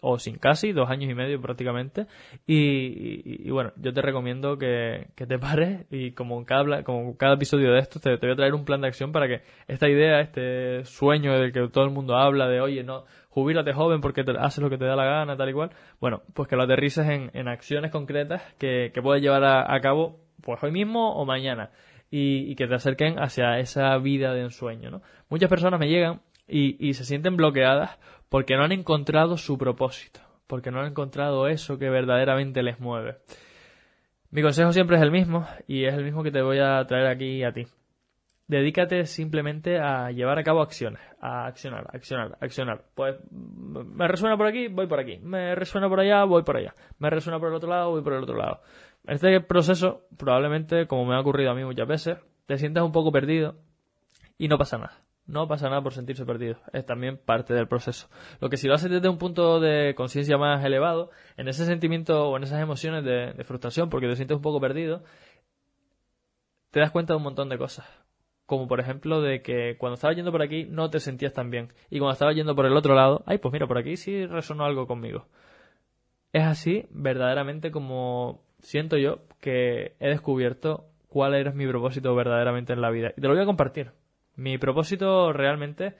o 0.00 0.18
sin 0.18 0.36
casi, 0.36 0.72
dos 0.72 0.90
años 0.90 1.10
y 1.10 1.14
medio 1.14 1.40
prácticamente. 1.40 2.06
Y, 2.46 3.50
bueno, 3.50 3.72
yo 3.76 3.92
te 3.92 4.02
recomiendo 4.02 4.58
que, 4.58 5.08
te 5.14 5.38
pares 5.38 5.86
y 5.90 6.12
como 6.12 6.44
cada, 6.44 6.82
como 6.82 7.16
cada 7.16 7.34
episodio 7.34 7.72
de 7.72 7.78
esto 7.80 8.00
te, 8.00 8.16
voy 8.16 8.32
a 8.32 8.36
traer 8.36 8.54
un 8.54 8.64
plan 8.64 8.80
de 8.80 8.88
acción 8.88 9.12
para 9.12 9.28
que 9.28 9.42
esta 9.66 9.88
idea, 9.88 10.20
este 10.20 10.84
sueño 10.84 11.32
del 11.38 11.52
que 11.52 11.68
todo 11.68 11.84
el 11.84 11.90
mundo 11.90 12.16
habla 12.16 12.48
de, 12.48 12.60
oye, 12.60 12.82
no, 12.82 13.04
jubílate 13.28 13.72
joven 13.72 14.00
porque 14.00 14.24
te 14.24 14.32
haces 14.38 14.62
lo 14.62 14.70
que 14.70 14.78
te 14.78 14.84
da 14.84 14.96
la 14.96 15.04
gana, 15.04 15.36
tal 15.36 15.48
y 15.48 15.52
cual, 15.52 15.70
bueno, 16.00 16.22
pues 16.34 16.48
que 16.48 16.56
lo 16.56 16.64
aterrices 16.64 17.08
en, 17.08 17.30
en 17.34 17.48
acciones 17.48 17.90
concretas 17.90 18.42
que, 18.58 18.90
que 18.92 19.02
puedes 19.02 19.22
llevar 19.22 19.44
a, 19.44 19.80
cabo 19.80 20.20
pues 20.42 20.62
hoy 20.62 20.70
mismo 20.70 21.14
o 21.14 21.24
mañana. 21.24 21.70
Y, 22.10 22.52
y, 22.52 22.54
que 22.54 22.68
te 22.68 22.74
acerquen 22.74 23.18
hacia 23.18 23.58
esa 23.58 23.96
vida 23.98 24.32
de 24.34 24.42
ensueño, 24.42 24.88
¿no? 24.88 25.02
Muchas 25.30 25.50
personas 25.50 25.80
me 25.80 25.88
llegan 25.88 26.20
y, 26.46 26.94
se 26.94 27.04
sienten 27.04 27.36
bloqueadas 27.36 27.98
porque 28.28 28.56
no 28.56 28.64
han 28.64 28.72
encontrado 28.72 29.36
su 29.36 29.58
propósito, 29.58 30.20
porque 30.46 30.70
no 30.70 30.80
han 30.80 30.88
encontrado 30.88 31.48
eso 31.48 31.78
que 31.78 31.90
verdaderamente 31.90 32.62
les 32.62 32.80
mueve. 32.80 33.18
Mi 34.30 34.42
consejo 34.42 34.72
siempre 34.72 34.96
es 34.96 35.02
el 35.02 35.10
mismo 35.10 35.46
y 35.66 35.84
es 35.84 35.94
el 35.94 36.04
mismo 36.04 36.22
que 36.22 36.32
te 36.32 36.42
voy 36.42 36.58
a 36.58 36.84
traer 36.86 37.06
aquí 37.06 37.44
a 37.44 37.52
ti. 37.52 37.66
Dedícate 38.46 39.06
simplemente 39.06 39.78
a 39.78 40.10
llevar 40.10 40.38
a 40.38 40.44
cabo 40.44 40.60
acciones, 40.60 41.00
a 41.18 41.46
accionar, 41.46 41.86
accionar, 41.94 42.36
accionar. 42.40 42.84
Pues 42.94 43.16
me 43.30 44.06
resuena 44.06 44.36
por 44.36 44.46
aquí, 44.46 44.68
voy 44.68 44.86
por 44.86 45.00
aquí. 45.00 45.18
Me 45.18 45.54
resuena 45.54 45.88
por 45.88 46.00
allá, 46.00 46.24
voy 46.24 46.42
por 46.42 46.58
allá. 46.58 46.74
Me 46.98 47.08
resuena 47.08 47.38
por 47.38 47.48
el 47.48 47.54
otro 47.54 47.70
lado, 47.70 47.90
voy 47.90 48.02
por 48.02 48.12
el 48.12 48.22
otro 48.22 48.36
lado. 48.36 48.60
Este 49.06 49.40
proceso, 49.40 50.02
probablemente, 50.18 50.86
como 50.86 51.06
me 51.06 51.14
ha 51.14 51.20
ocurrido 51.20 51.52
a 51.52 51.54
mí 51.54 51.64
muchas 51.64 51.88
veces, 51.88 52.18
te 52.46 52.58
sientas 52.58 52.84
un 52.84 52.92
poco 52.92 53.12
perdido 53.12 53.56
y 54.36 54.48
no 54.48 54.58
pasa 54.58 54.76
nada. 54.76 55.04
No 55.26 55.48
pasa 55.48 55.70
nada 55.70 55.82
por 55.82 55.94
sentirse 55.94 56.26
perdido, 56.26 56.58
es 56.74 56.84
también 56.84 57.16
parte 57.16 57.54
del 57.54 57.66
proceso. 57.66 58.08
Lo 58.40 58.50
que 58.50 58.58
si 58.58 58.68
lo 58.68 58.74
haces 58.74 58.90
desde 58.90 59.08
un 59.08 59.16
punto 59.16 59.58
de 59.58 59.94
conciencia 59.94 60.36
más 60.36 60.62
elevado, 60.64 61.10
en 61.38 61.48
ese 61.48 61.64
sentimiento 61.64 62.28
o 62.28 62.36
en 62.36 62.42
esas 62.42 62.60
emociones 62.60 63.04
de, 63.04 63.42
frustración, 63.44 63.88
porque 63.88 64.06
te 64.06 64.16
sientes 64.16 64.36
un 64.36 64.42
poco 64.42 64.60
perdido, 64.60 65.02
te 66.70 66.80
das 66.80 66.90
cuenta 66.90 67.14
de 67.14 67.18
un 67.18 67.22
montón 67.22 67.48
de 67.48 67.56
cosas. 67.56 67.86
Como 68.44 68.68
por 68.68 68.80
ejemplo 68.80 69.22
de 69.22 69.40
que 69.40 69.78
cuando 69.78 69.94
estabas 69.94 70.16
yendo 70.16 70.30
por 70.30 70.42
aquí 70.42 70.66
no 70.66 70.90
te 70.90 71.00
sentías 71.00 71.32
tan 71.32 71.50
bien. 71.50 71.72
Y 71.88 71.98
cuando 71.98 72.12
estabas 72.12 72.36
yendo 72.36 72.54
por 72.54 72.66
el 72.66 72.76
otro 72.76 72.94
lado, 72.94 73.24
ay, 73.26 73.38
pues 73.38 73.52
mira, 73.52 73.66
por 73.66 73.78
aquí 73.78 73.96
sí 73.96 74.26
resonó 74.26 74.66
algo 74.66 74.86
conmigo. 74.86 75.26
Es 76.32 76.44
así, 76.44 76.86
verdaderamente, 76.90 77.70
como 77.70 78.42
siento 78.58 78.98
yo 78.98 79.20
que 79.40 79.96
he 80.00 80.08
descubierto 80.08 80.90
cuál 81.08 81.34
era 81.34 81.52
mi 81.52 81.66
propósito 81.66 82.14
verdaderamente 82.14 82.74
en 82.74 82.82
la 82.82 82.90
vida. 82.90 83.14
Y 83.16 83.22
te 83.22 83.28
lo 83.28 83.34
voy 83.34 83.42
a 83.42 83.46
compartir 83.46 83.92
mi 84.36 84.58
propósito 84.58 85.32
realmente 85.32 85.94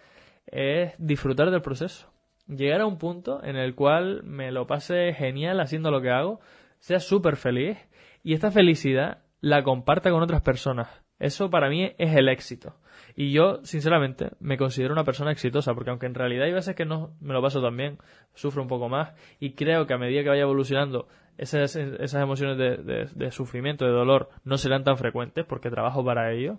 es 0.46 0.92
disfrutar 0.98 1.50
del 1.50 1.62
proceso. 1.62 2.12
Llegar 2.46 2.82
a 2.82 2.86
un 2.86 2.98
punto 2.98 3.42
en 3.42 3.56
el 3.56 3.74
cual 3.74 4.22
me 4.24 4.52
lo 4.52 4.66
pase 4.66 5.14
genial 5.14 5.60
haciendo 5.60 5.90
lo 5.90 6.02
que 6.02 6.10
hago, 6.10 6.40
sea 6.78 7.00
súper 7.00 7.36
feliz 7.36 7.78
y 8.22 8.34
esta 8.34 8.50
felicidad 8.50 9.22
la 9.40 9.62
comparta 9.62 10.10
con 10.10 10.22
otras 10.22 10.42
personas. 10.42 10.88
Eso 11.18 11.48
para 11.48 11.68
mí 11.68 11.92
es 11.96 12.16
el 12.16 12.28
éxito. 12.28 12.74
Y 13.16 13.32
yo, 13.32 13.60
sinceramente, 13.64 14.30
me 14.40 14.58
considero 14.58 14.92
una 14.92 15.04
persona 15.04 15.30
exitosa, 15.30 15.74
porque 15.74 15.90
aunque 15.90 16.06
en 16.06 16.14
realidad 16.14 16.46
hay 16.46 16.52
veces 16.52 16.74
que 16.74 16.84
no 16.84 17.12
me 17.20 17.32
lo 17.32 17.40
paso 17.40 17.62
tan 17.62 17.76
bien, 17.76 17.98
sufro 18.34 18.62
un 18.62 18.68
poco 18.68 18.88
más, 18.88 19.14
y 19.38 19.52
creo 19.52 19.86
que 19.86 19.94
a 19.94 19.98
medida 19.98 20.22
que 20.22 20.28
vaya 20.28 20.42
evolucionando, 20.42 21.06
esas, 21.38 21.76
esas 21.76 22.22
emociones 22.22 22.58
de, 22.58 23.08
de 23.12 23.30
sufrimiento, 23.30 23.84
de 23.84 23.92
dolor, 23.92 24.30
no 24.44 24.58
serán 24.58 24.84
tan 24.84 24.96
frecuentes, 24.96 25.44
porque 25.44 25.70
trabajo 25.70 26.04
para 26.04 26.32
ello. 26.32 26.58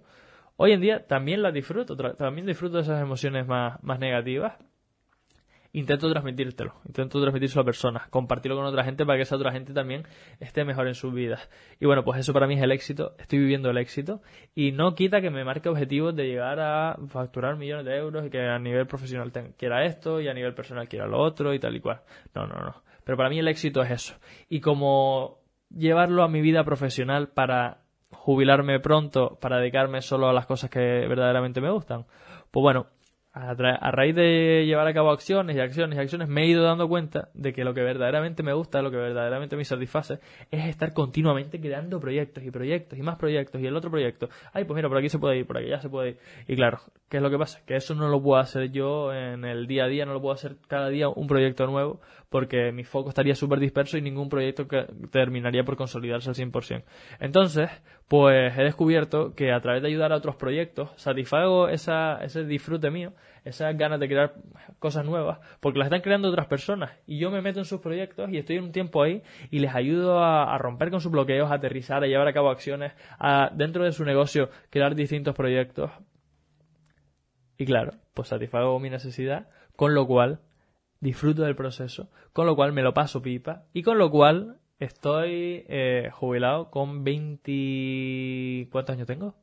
Hoy 0.57 0.71
en 0.71 0.81
día 0.81 1.05
también 1.05 1.41
las 1.41 1.53
disfruto, 1.53 1.97
también 2.15 2.47
disfruto 2.47 2.77
de 2.77 2.83
esas 2.83 3.01
emociones 3.01 3.45
más, 3.45 3.81
más 3.83 3.99
negativas. 3.99 4.53
Intento 5.73 6.09
transmitírtelo, 6.09 6.75
intento 6.85 7.19
transmitírselo 7.19 7.63
a 7.63 7.65
personas, 7.65 8.07
compartirlo 8.07 8.55
con 8.55 8.65
otra 8.65 8.85
gente 8.85 9.05
para 9.05 9.17
que 9.17 9.23
esa 9.23 9.35
otra 9.35 9.51
gente 9.51 9.73
también 9.73 10.03
esté 10.39 10.63
mejor 10.63 10.87
en 10.87 10.95
sus 10.95 11.13
vidas. 11.13 11.49
Y 11.81 11.85
bueno, 11.85 12.05
pues 12.05 12.17
eso 12.21 12.31
para 12.31 12.47
mí 12.47 12.55
es 12.55 12.61
el 12.61 12.71
éxito, 12.71 13.13
estoy 13.19 13.39
viviendo 13.39 13.69
el 13.69 13.77
éxito 13.77 14.21
y 14.55 14.71
no 14.71 14.95
quita 14.95 15.19
que 15.19 15.29
me 15.29 15.43
marque 15.43 15.67
objetivos 15.67 16.15
de 16.15 16.27
llegar 16.27 16.61
a 16.61 16.95
facturar 17.07 17.57
millones 17.57 17.83
de 17.83 17.97
euros 17.97 18.25
y 18.25 18.29
que 18.29 18.39
a 18.39 18.57
nivel 18.57 18.87
profesional 18.87 19.33
quiera 19.57 19.83
esto 19.83 20.21
y 20.21 20.29
a 20.29 20.33
nivel 20.33 20.53
personal 20.53 20.87
quiera 20.87 21.07
lo 21.07 21.19
otro 21.19 21.53
y 21.53 21.59
tal 21.59 21.75
y 21.75 21.81
cual. 21.81 21.99
No, 22.33 22.47
no, 22.47 22.55
no. 22.55 22.81
Pero 23.03 23.17
para 23.17 23.29
mí 23.29 23.39
el 23.39 23.49
éxito 23.49 23.81
es 23.81 23.91
eso. 23.91 24.15
Y 24.47 24.61
como 24.61 25.39
llevarlo 25.69 26.23
a 26.23 26.29
mi 26.29 26.39
vida 26.39 26.63
profesional 26.63 27.27
para 27.27 27.84
jubilarme 28.15 28.79
pronto 28.79 29.37
para 29.39 29.57
dedicarme 29.57 30.01
solo 30.01 30.27
a 30.29 30.33
las 30.33 30.45
cosas 30.45 30.69
que 30.69 30.79
verdaderamente 30.79 31.61
me 31.61 31.71
gustan. 31.71 32.05
Pues 32.51 32.61
bueno, 32.61 32.87
a, 33.35 33.49
a, 33.49 33.91
raíz 33.91 34.15
de 34.15 34.63
llevar 34.65 34.87
a 34.87 34.93
cabo 34.93 35.11
acciones 35.11 35.57
y 35.57 35.59
acciones 35.59 35.97
y 35.97 36.01
acciones, 36.01 36.29
me 36.29 36.43
he 36.43 36.47
ido 36.47 36.63
dando 36.63 36.87
cuenta 36.87 37.27
de 37.33 37.51
que 37.51 37.65
lo 37.65 37.73
que 37.73 37.81
verdaderamente 37.81 38.43
me 38.43 38.53
gusta, 38.53 38.81
lo 38.81 38.91
que 38.91 38.97
verdaderamente 38.97 39.57
me 39.57 39.65
satisface, 39.65 40.19
es 40.51 40.65
estar 40.67 40.93
continuamente 40.93 41.59
creando 41.59 41.99
proyectos 41.99 42.45
y 42.45 42.51
proyectos 42.51 42.97
y 42.97 43.01
más 43.01 43.17
proyectos 43.17 43.59
y 43.59 43.67
el 43.67 43.75
otro 43.75 43.91
proyecto. 43.91 44.29
Ay, 44.53 44.63
pues 44.63 44.77
mira, 44.77 44.87
por 44.87 44.97
aquí 44.97 45.09
se 45.09 45.19
puede 45.19 45.37
ir, 45.37 45.45
por 45.45 45.57
aquí 45.57 45.67
ya 45.67 45.81
se 45.81 45.89
puede 45.89 46.11
ir. 46.11 46.17
Y 46.47 46.55
claro, 46.55 46.79
¿qué 47.09 47.17
es 47.17 47.23
lo 47.23 47.29
que 47.29 47.37
pasa? 47.37 47.59
Que 47.65 47.75
eso 47.75 47.93
no 47.93 48.07
lo 48.07 48.23
puedo 48.23 48.39
hacer 48.39 48.71
yo 48.71 49.13
en 49.13 49.43
el 49.43 49.67
día 49.67 49.83
a 49.83 49.87
día, 49.87 50.05
no 50.05 50.13
lo 50.13 50.21
puedo 50.21 50.33
hacer 50.33 50.55
cada 50.67 50.87
día 50.87 51.09
un 51.09 51.27
proyecto 51.27 51.67
nuevo, 51.67 51.99
porque 52.29 52.71
mi 52.71 52.85
foco 52.85 53.09
estaría 53.09 53.35
súper 53.35 53.59
disperso 53.59 53.97
y 53.97 54.01
ningún 54.01 54.29
proyecto 54.29 54.65
que 54.65 54.85
terminaría 55.11 55.65
por 55.65 55.75
consolidarse 55.75 56.29
al 56.29 56.35
100%. 56.35 56.83
Entonces, 57.19 57.69
pues 58.07 58.57
he 58.57 58.63
descubierto 58.63 59.33
que 59.35 59.51
a 59.51 59.59
través 59.59 59.81
de 59.81 59.89
ayudar 59.89 60.13
a 60.13 60.17
otros 60.17 60.35
proyectos, 60.35 60.91
satisfago 60.95 61.67
esa, 61.67 62.23
ese 62.23 62.45
disfrute 62.45 62.91
mío, 62.91 63.13
esas 63.43 63.77
ganas 63.77 63.99
de 63.99 64.07
crear 64.07 64.33
cosas 64.79 65.05
nuevas, 65.05 65.39
porque 65.59 65.79
las 65.79 65.87
están 65.87 66.01
creando 66.01 66.29
otras 66.29 66.47
personas 66.47 66.91
y 67.05 67.19
yo 67.19 67.29
me 67.31 67.41
meto 67.41 67.59
en 67.59 67.65
sus 67.65 67.79
proyectos 67.79 68.31
y 68.31 68.37
estoy 68.37 68.57
un 68.57 68.71
tiempo 68.71 69.03
ahí 69.03 69.21
y 69.51 69.59
les 69.59 69.73
ayudo 69.75 70.23
a, 70.23 70.57
romper 70.57 70.89
con 70.89 71.01
sus 71.01 71.11
bloqueos, 71.11 71.51
a 71.51 71.55
aterrizar, 71.55 72.03
a 72.03 72.07
llevar 72.07 72.27
a 72.27 72.33
cabo 72.33 72.49
acciones, 72.49 72.93
a 73.19 73.51
dentro 73.53 73.83
de 73.83 73.91
su 73.91 74.03
negocio 74.03 74.49
crear 74.69 74.95
distintos 74.95 75.35
proyectos. 75.35 75.91
Y 77.57 77.65
claro, 77.65 77.93
pues 78.13 78.29
satisfago 78.29 78.79
mi 78.79 78.89
necesidad, 78.89 79.47
con 79.75 79.93
lo 79.93 80.07
cual 80.07 80.41
disfruto 80.99 81.43
del 81.43 81.55
proceso, 81.55 82.09
con 82.33 82.47
lo 82.47 82.55
cual 82.55 82.73
me 82.73 82.81
lo 82.81 82.93
paso 82.93 83.21
pipa 83.21 83.63
y 83.73 83.83
con 83.83 83.97
lo 83.97 84.09
cual 84.09 84.57
estoy 84.79 85.65
eh, 85.67 86.09
jubilado 86.11 86.71
con 86.71 87.03
20... 87.03 88.69
¿Cuántos 88.71 88.93
años 88.93 89.07
tengo? 89.07 89.35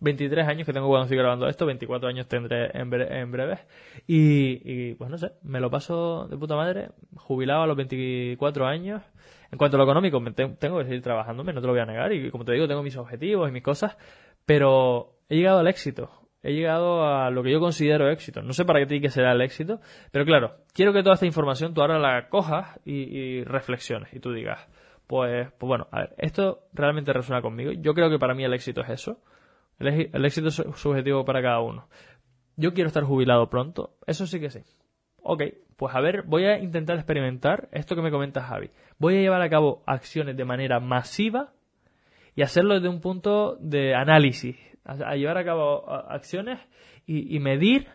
23 0.00 0.46
años 0.46 0.66
que 0.66 0.72
tengo 0.72 0.86
cuando 0.86 1.04
estoy 1.04 1.18
grabando 1.18 1.48
esto, 1.48 1.66
24 1.66 2.08
años 2.08 2.28
tendré 2.28 2.70
en, 2.72 2.90
breve. 2.90 3.58
Y, 4.06 4.94
pues 4.94 5.10
no 5.10 5.18
sé, 5.18 5.32
me 5.42 5.60
lo 5.60 5.70
paso 5.70 6.28
de 6.28 6.36
puta 6.36 6.54
madre, 6.54 6.90
jubilado 7.16 7.62
a 7.62 7.66
los 7.66 7.76
24 7.76 8.66
años. 8.66 9.02
En 9.50 9.58
cuanto 9.58 9.76
a 9.76 9.78
lo 9.78 9.84
económico, 9.84 10.22
tengo 10.34 10.78
que 10.78 10.84
seguir 10.84 11.02
trabajándome, 11.02 11.52
no 11.52 11.60
te 11.60 11.66
lo 11.66 11.72
voy 11.72 11.82
a 11.82 11.86
negar. 11.86 12.12
Y 12.12 12.30
como 12.30 12.44
te 12.44 12.52
digo, 12.52 12.68
tengo 12.68 12.82
mis 12.82 12.96
objetivos 12.96 13.48
y 13.48 13.52
mis 13.52 13.62
cosas, 13.62 13.96
pero 14.46 15.14
he 15.28 15.36
llegado 15.36 15.58
al 15.60 15.68
éxito. 15.68 16.10
He 16.42 16.52
llegado 16.52 17.04
a 17.04 17.30
lo 17.30 17.42
que 17.42 17.50
yo 17.50 17.58
considero 17.58 18.08
éxito. 18.10 18.42
No 18.42 18.52
sé 18.52 18.64
para 18.64 18.78
qué 18.78 18.86
ti 18.86 19.00
que 19.00 19.08
será 19.08 19.32
el 19.32 19.40
éxito, 19.40 19.80
pero 20.12 20.24
claro, 20.24 20.54
quiero 20.72 20.92
que 20.92 21.02
toda 21.02 21.14
esta 21.14 21.26
información 21.26 21.74
tú 21.74 21.80
ahora 21.80 21.98
la 21.98 22.28
cojas 22.28 22.78
y, 22.84 22.92
y 22.92 23.44
reflexiones 23.44 24.12
y 24.14 24.20
tú 24.20 24.32
digas, 24.32 24.68
pues, 25.08 25.50
pues 25.58 25.66
bueno, 25.66 25.88
a 25.90 26.00
ver, 26.00 26.14
esto 26.18 26.68
realmente 26.72 27.12
resuena 27.12 27.42
conmigo. 27.42 27.72
Yo 27.72 27.94
creo 27.94 28.08
que 28.08 28.18
para 28.18 28.34
mí 28.34 28.44
el 28.44 28.54
éxito 28.54 28.82
es 28.82 28.90
eso 28.90 29.20
el, 29.78 30.24
éxito 30.24 30.48
es 30.48 30.54
subjetivo 30.54 31.24
para 31.24 31.42
cada 31.42 31.60
uno. 31.60 31.88
Yo 32.56 32.74
quiero 32.74 32.88
estar 32.88 33.04
jubilado 33.04 33.48
pronto. 33.48 33.96
Eso 34.06 34.26
sí 34.26 34.40
que 34.40 34.50
sí. 34.50 34.60
Ok, 35.22 35.42
pues 35.76 35.94
a 35.94 36.00
ver, 36.00 36.22
voy 36.22 36.44
a 36.46 36.58
intentar 36.58 36.96
experimentar 36.96 37.68
esto 37.72 37.94
que 37.94 38.02
me 38.02 38.10
comenta 38.10 38.42
Javi. 38.42 38.70
Voy 38.98 39.16
a 39.16 39.20
llevar 39.20 39.42
a 39.42 39.50
cabo 39.50 39.82
acciones 39.86 40.36
de 40.36 40.44
manera 40.44 40.80
masiva 40.80 41.52
y 42.34 42.42
hacerlo 42.42 42.74
desde 42.74 42.88
un 42.88 43.00
punto 43.00 43.56
de 43.60 43.94
análisis. 43.94 44.56
A, 44.84 45.16
llevar 45.16 45.36
a 45.38 45.44
cabo 45.44 45.88
acciones 45.90 46.58
y 47.06 47.38
medir 47.40 47.88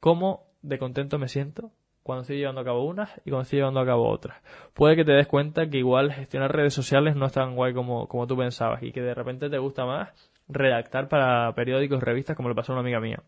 cómo 0.00 0.46
de 0.62 0.78
contento 0.78 1.18
me 1.18 1.28
siento 1.28 1.72
cuando 2.02 2.22
estoy 2.22 2.38
llevando 2.38 2.60
a 2.60 2.64
cabo 2.64 2.84
unas 2.84 3.10
y 3.24 3.30
cuando 3.30 3.42
estoy 3.42 3.60
llevando 3.60 3.80
a 3.80 3.86
cabo 3.86 4.08
otras. 4.08 4.42
Puede 4.74 4.96
que 4.96 5.04
te 5.04 5.12
des 5.12 5.26
cuenta 5.26 5.68
que 5.68 5.78
igual 5.78 6.12
gestionar 6.12 6.54
redes 6.54 6.74
sociales 6.74 7.16
no 7.16 7.26
es 7.26 7.32
tan 7.32 7.54
guay 7.54 7.74
como, 7.74 8.08
como 8.08 8.26
tú 8.26 8.36
pensabas 8.36 8.82
y 8.82 8.92
que 8.92 9.00
de 9.00 9.14
repente 9.14 9.48
te 9.48 9.58
gusta 9.58 9.84
más 9.84 10.10
redactar 10.48 11.08
para 11.08 11.52
periódicos, 11.54 12.02
revistas, 12.02 12.36
como 12.36 12.48
le 12.48 12.54
pasó 12.54 12.72
a 12.72 12.74
una 12.76 12.82
amiga 12.82 13.00
mía. 13.00 13.22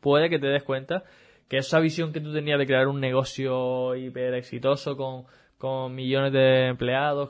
Puede 0.00 0.30
que 0.30 0.38
te 0.38 0.46
des 0.46 0.62
cuenta 0.62 1.04
que 1.48 1.58
esa 1.58 1.80
visión 1.80 2.12
que 2.12 2.20
tú 2.20 2.32
tenías 2.32 2.58
de 2.58 2.66
crear 2.66 2.88
un 2.88 3.00
negocio 3.00 3.94
hiper 3.94 4.34
exitoso 4.34 4.96
con, 4.96 5.24
con 5.56 5.94
millones 5.94 6.32
de 6.32 6.66
empleados, 6.66 7.28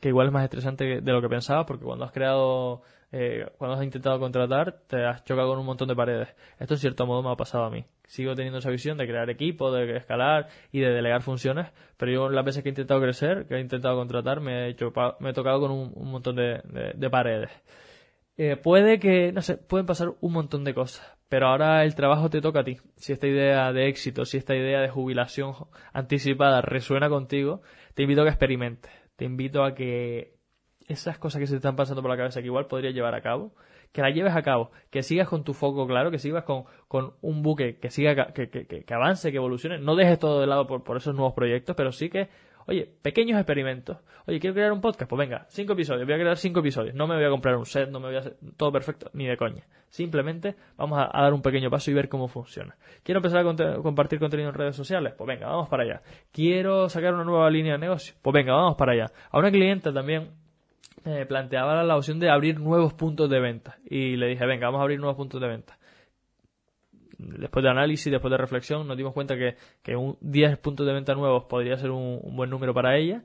que, 0.00 0.08
igual 0.08 0.28
es 0.28 0.32
más 0.32 0.44
estresante 0.44 1.00
de 1.00 1.12
lo 1.12 1.20
que 1.20 1.28
pensabas, 1.28 1.66
porque 1.66 1.84
cuando 1.84 2.04
has 2.04 2.12
creado 2.12 2.82
eh, 3.12 3.50
cuando 3.58 3.76
has 3.76 3.82
intentado 3.82 4.20
contratar, 4.20 4.82
te 4.86 5.04
has 5.04 5.24
chocado 5.24 5.48
con 5.48 5.58
un 5.58 5.66
montón 5.66 5.88
de 5.88 5.96
paredes. 5.96 6.28
Esto 6.58 6.74
en 6.74 6.80
cierto 6.80 7.06
modo 7.06 7.22
me 7.22 7.32
ha 7.32 7.36
pasado 7.36 7.64
a 7.64 7.70
mí. 7.70 7.84
Sigo 8.06 8.34
teniendo 8.34 8.58
esa 8.58 8.70
visión 8.70 8.98
de 8.98 9.06
crear 9.06 9.28
equipo, 9.30 9.72
de 9.72 9.96
escalar 9.96 10.48
y 10.70 10.80
de 10.80 10.90
delegar 10.90 11.22
funciones, 11.22 11.72
pero 11.96 12.12
yo 12.12 12.28
las 12.28 12.44
veces 12.44 12.62
que 12.62 12.68
he 12.68 12.72
intentado 12.72 13.00
crecer, 13.00 13.46
que 13.46 13.56
he 13.56 13.60
intentado 13.60 13.96
contratar, 13.96 14.40
me 14.40 14.68
he, 14.68 14.76
me 15.20 15.30
he 15.30 15.32
tocado 15.32 15.60
con 15.60 15.70
un, 15.72 16.10
montón 16.10 16.36
de, 16.36 17.08
paredes. 17.10 17.50
Eh, 18.42 18.56
puede 18.56 18.98
que, 18.98 19.32
no 19.32 19.42
sé, 19.42 19.58
pueden 19.58 19.84
pasar 19.84 20.14
un 20.22 20.32
montón 20.32 20.64
de 20.64 20.72
cosas, 20.72 21.06
pero 21.28 21.48
ahora 21.48 21.84
el 21.84 21.94
trabajo 21.94 22.30
te 22.30 22.40
toca 22.40 22.60
a 22.60 22.64
ti. 22.64 22.78
Si 22.96 23.12
esta 23.12 23.26
idea 23.26 23.70
de 23.74 23.88
éxito, 23.88 24.24
si 24.24 24.38
esta 24.38 24.56
idea 24.56 24.80
de 24.80 24.88
jubilación 24.88 25.52
anticipada 25.92 26.62
resuena 26.62 27.10
contigo, 27.10 27.60
te 27.92 28.04
invito 28.04 28.22
a 28.22 28.24
que 28.24 28.30
experimentes. 28.30 28.90
Te 29.16 29.26
invito 29.26 29.62
a 29.62 29.74
que 29.74 30.38
esas 30.88 31.18
cosas 31.18 31.40
que 31.40 31.46
se 31.48 31.52
te 31.52 31.56
están 31.58 31.76
pasando 31.76 32.00
por 32.00 32.10
la 32.10 32.16
cabeza 32.16 32.40
que 32.40 32.46
igual 32.46 32.66
podrías 32.66 32.94
llevar 32.94 33.14
a 33.14 33.20
cabo, 33.20 33.52
que 33.92 34.00
las 34.00 34.14
lleves 34.14 34.34
a 34.34 34.40
cabo, 34.40 34.70
que 34.88 35.02
sigas 35.02 35.28
con 35.28 35.44
tu 35.44 35.52
foco 35.52 35.86
claro, 35.86 36.10
que 36.10 36.18
sigas 36.18 36.44
con, 36.44 36.64
con 36.88 37.12
un 37.20 37.42
buque 37.42 37.76
que 37.76 37.90
siga, 37.90 38.32
que, 38.32 38.48
que, 38.48 38.66
que, 38.66 38.94
avance, 38.94 39.30
que 39.30 39.36
evolucione, 39.36 39.80
no 39.80 39.96
dejes 39.96 40.18
todo 40.18 40.40
de 40.40 40.46
lado 40.46 40.66
por, 40.66 40.82
por 40.82 40.96
esos 40.96 41.14
nuevos 41.14 41.34
proyectos, 41.34 41.76
pero 41.76 41.92
sí 41.92 42.08
que 42.08 42.30
Oye, 42.70 42.88
pequeños 43.02 43.36
experimentos. 43.36 43.98
Oye, 44.28 44.38
quiero 44.38 44.54
crear 44.54 44.70
un 44.70 44.80
podcast. 44.80 45.10
Pues 45.10 45.18
venga, 45.18 45.44
cinco 45.48 45.72
episodios. 45.72 46.06
Voy 46.06 46.14
a 46.14 46.18
crear 46.18 46.36
cinco 46.36 46.60
episodios. 46.60 46.94
No 46.94 47.08
me 47.08 47.16
voy 47.16 47.24
a 47.24 47.28
comprar 47.28 47.56
un 47.56 47.66
set, 47.66 47.90
no 47.90 47.98
me 47.98 48.06
voy 48.06 48.14
a 48.14 48.20
hacer 48.20 48.36
todo 48.56 48.70
perfecto, 48.70 49.10
ni 49.12 49.26
de 49.26 49.36
coña. 49.36 49.64
Simplemente 49.88 50.54
vamos 50.76 51.00
a, 51.00 51.20
dar 51.20 51.34
un 51.34 51.42
pequeño 51.42 51.68
paso 51.68 51.90
y 51.90 51.94
ver 51.94 52.08
cómo 52.08 52.28
funciona. 52.28 52.76
Quiero 53.02 53.18
empezar 53.18 53.44
a 53.44 53.82
compartir 53.82 54.20
contenido 54.20 54.50
en 54.50 54.54
redes 54.54 54.76
sociales. 54.76 55.14
Pues 55.18 55.26
venga, 55.26 55.48
vamos 55.48 55.68
para 55.68 55.82
allá. 55.82 56.02
Quiero 56.30 56.88
sacar 56.88 57.12
una 57.12 57.24
nueva 57.24 57.50
línea 57.50 57.72
de 57.72 57.78
negocio. 57.78 58.14
Pues 58.22 58.34
venga, 58.34 58.54
vamos 58.54 58.76
para 58.76 58.92
allá. 58.92 59.06
A 59.32 59.40
una 59.40 59.50
clienta 59.50 59.92
también 59.92 60.30
eh, 61.04 61.26
planteaba 61.26 61.82
la 61.82 61.96
opción 61.96 62.20
de 62.20 62.30
abrir 62.30 62.60
nuevos 62.60 62.94
puntos 62.94 63.28
de 63.28 63.40
venta. 63.40 63.78
Y 63.84 64.14
le 64.14 64.28
dije, 64.28 64.46
venga, 64.46 64.66
vamos 64.66 64.78
a 64.78 64.82
abrir 64.82 65.00
nuevos 65.00 65.16
puntos 65.16 65.40
de 65.40 65.48
venta. 65.48 65.76
Después 67.38 67.62
de 67.62 67.70
análisis, 67.70 68.10
después 68.10 68.30
de 68.30 68.38
reflexión, 68.38 68.86
nos 68.86 68.96
dimos 68.96 69.12
cuenta 69.12 69.36
que, 69.36 69.56
que 69.82 69.96
un 69.96 70.16
10 70.20 70.58
puntos 70.58 70.86
de 70.86 70.92
venta 70.92 71.14
nuevos 71.14 71.44
podría 71.44 71.76
ser 71.76 71.90
un, 71.90 72.20
buen 72.34 72.50
número 72.50 72.74
para 72.74 72.96
ella. 72.96 73.22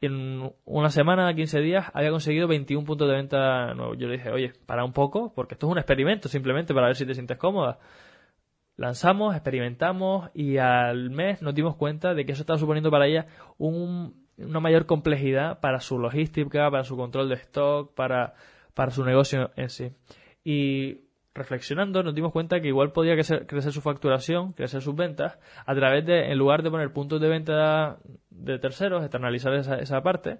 En 0.00 0.52
una 0.64 0.90
semana, 0.90 1.34
15 1.34 1.60
días, 1.60 1.90
había 1.94 2.10
conseguido 2.10 2.48
21 2.48 2.84
puntos 2.84 3.08
de 3.08 3.14
venta 3.14 3.74
nuevos. 3.74 3.96
Yo 3.98 4.08
le 4.08 4.18
dije, 4.18 4.30
oye, 4.30 4.52
para 4.66 4.84
un 4.84 4.92
poco, 4.92 5.32
porque 5.34 5.54
esto 5.54 5.66
es 5.66 5.72
un 5.72 5.78
experimento 5.78 6.28
simplemente 6.28 6.74
para 6.74 6.88
ver 6.88 6.96
si 6.96 7.06
te 7.06 7.14
sientes 7.14 7.38
cómoda. 7.38 7.78
Lanzamos, 8.76 9.34
experimentamos 9.34 10.30
y 10.34 10.58
al 10.58 11.10
mes 11.10 11.40
nos 11.40 11.54
dimos 11.54 11.76
cuenta 11.76 12.12
de 12.12 12.26
que 12.26 12.32
eso 12.32 12.42
estaba 12.42 12.58
suponiendo 12.58 12.90
para 12.90 13.06
ella 13.06 13.26
un 13.56 14.26
una 14.38 14.60
mayor 14.60 14.86
complejidad 14.86 15.60
para 15.60 15.80
su 15.80 15.98
logística, 15.98 16.70
para 16.70 16.84
su 16.84 16.96
control 16.96 17.28
de 17.28 17.36
stock, 17.36 17.94
para, 17.94 18.34
para 18.74 18.90
su 18.90 19.04
negocio 19.04 19.50
en 19.56 19.70
sí. 19.70 19.92
Y 20.44 21.05
reflexionando 21.36 22.02
nos 22.02 22.14
dimos 22.14 22.32
cuenta 22.32 22.60
que 22.60 22.68
igual 22.68 22.92
podía 22.92 23.14
crecer, 23.14 23.72
su 23.72 23.80
facturación, 23.80 24.52
crecer 24.52 24.82
sus 24.82 24.94
ventas, 24.94 25.38
a 25.64 25.74
través 25.74 26.04
de, 26.04 26.32
en 26.32 26.38
lugar 26.38 26.62
de 26.62 26.70
poner 26.70 26.92
puntos 26.92 27.20
de 27.20 27.28
venta 27.28 27.98
de 28.30 28.58
terceros, 28.58 29.02
externalizar 29.02 29.54
esa, 29.54 29.76
esa 29.76 30.02
parte, 30.02 30.38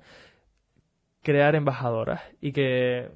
crear 1.22 1.54
embajadoras 1.54 2.22
y 2.40 2.52
que 2.52 3.10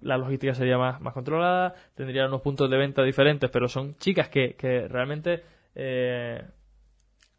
la 0.00 0.16
logística 0.16 0.54
sería 0.54 0.78
más, 0.78 1.00
más 1.00 1.14
controlada, 1.14 1.74
tendría 1.94 2.26
unos 2.26 2.42
puntos 2.42 2.70
de 2.70 2.76
venta 2.76 3.02
diferentes, 3.02 3.50
pero 3.50 3.68
son 3.68 3.96
chicas 3.96 4.28
que, 4.28 4.54
que 4.54 4.86
realmente 4.86 5.42
eh, 5.74 6.42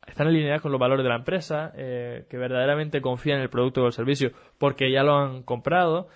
están 0.08 0.28
alineadas 0.28 0.62
con 0.62 0.72
los 0.72 0.80
valores 0.80 1.04
de 1.04 1.10
la 1.10 1.16
empresa, 1.16 1.72
eh, 1.76 2.26
que 2.30 2.38
verdaderamente 2.38 3.02
confían 3.02 3.38
en 3.38 3.44
el 3.44 3.50
producto 3.50 3.84
o 3.84 3.88
el 3.88 3.94
servicio 3.94 4.32
porque 4.58 4.92
ya 4.92 5.04
lo 5.04 5.16
han 5.16 5.44
comprado. 5.44 6.08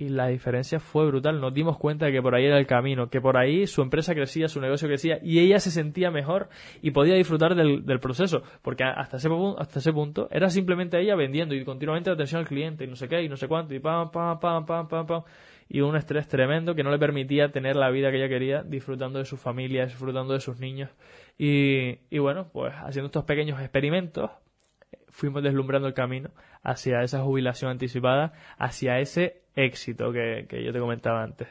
Y 0.00 0.10
la 0.10 0.28
diferencia 0.28 0.78
fue 0.78 1.06
brutal. 1.06 1.40
Nos 1.40 1.52
dimos 1.52 1.76
cuenta 1.76 2.06
de 2.06 2.12
que 2.12 2.22
por 2.22 2.32
ahí 2.32 2.44
era 2.44 2.56
el 2.56 2.68
camino, 2.68 3.10
que 3.10 3.20
por 3.20 3.36
ahí 3.36 3.66
su 3.66 3.82
empresa 3.82 4.14
crecía, 4.14 4.46
su 4.46 4.60
negocio 4.60 4.86
crecía 4.86 5.18
y 5.20 5.40
ella 5.40 5.58
se 5.58 5.72
sentía 5.72 6.12
mejor 6.12 6.48
y 6.80 6.92
podía 6.92 7.16
disfrutar 7.16 7.56
del, 7.56 7.98
proceso. 7.98 8.44
Porque 8.62 8.84
hasta 8.84 9.16
ese, 9.16 9.28
hasta 9.58 9.80
ese 9.80 9.92
punto 9.92 10.28
era 10.30 10.50
simplemente 10.50 11.00
ella 11.00 11.16
vendiendo 11.16 11.52
y 11.56 11.64
continuamente 11.64 12.10
atención 12.10 12.38
al 12.38 12.46
cliente 12.46 12.84
y 12.84 12.86
no 12.86 12.94
sé 12.94 13.08
qué 13.08 13.24
y 13.24 13.28
no 13.28 13.36
sé 13.36 13.48
cuánto 13.48 13.74
y 13.74 13.80
pam, 13.80 14.12
pam, 14.12 14.38
pam, 14.38 14.64
pam, 14.64 14.86
pam, 14.86 15.04
pam 15.04 15.22
y 15.68 15.80
un 15.80 15.96
estrés 15.96 16.28
tremendo 16.28 16.76
que 16.76 16.84
no 16.84 16.92
le 16.92 16.98
permitía 17.00 17.50
tener 17.50 17.74
la 17.74 17.90
vida 17.90 18.12
que 18.12 18.18
ella 18.18 18.28
quería, 18.28 18.62
disfrutando 18.62 19.18
de 19.18 19.24
su 19.24 19.36
familia, 19.36 19.84
disfrutando 19.84 20.32
de 20.32 20.40
sus 20.40 20.60
niños. 20.60 20.90
Y, 21.36 21.98
y 22.08 22.18
bueno, 22.18 22.48
pues 22.52 22.72
haciendo 22.72 23.06
estos 23.06 23.24
pequeños 23.24 23.60
experimentos, 23.60 24.30
fuimos 25.08 25.42
deslumbrando 25.42 25.88
el 25.88 25.94
camino 25.94 26.30
hacia 26.62 27.02
esa 27.02 27.22
jubilación 27.22 27.70
anticipada, 27.70 28.32
hacia 28.58 29.00
ese 29.00 29.42
éxito 29.54 30.12
que, 30.12 30.46
que 30.48 30.64
yo 30.64 30.72
te 30.72 30.78
comentaba 30.78 31.22
antes. 31.22 31.48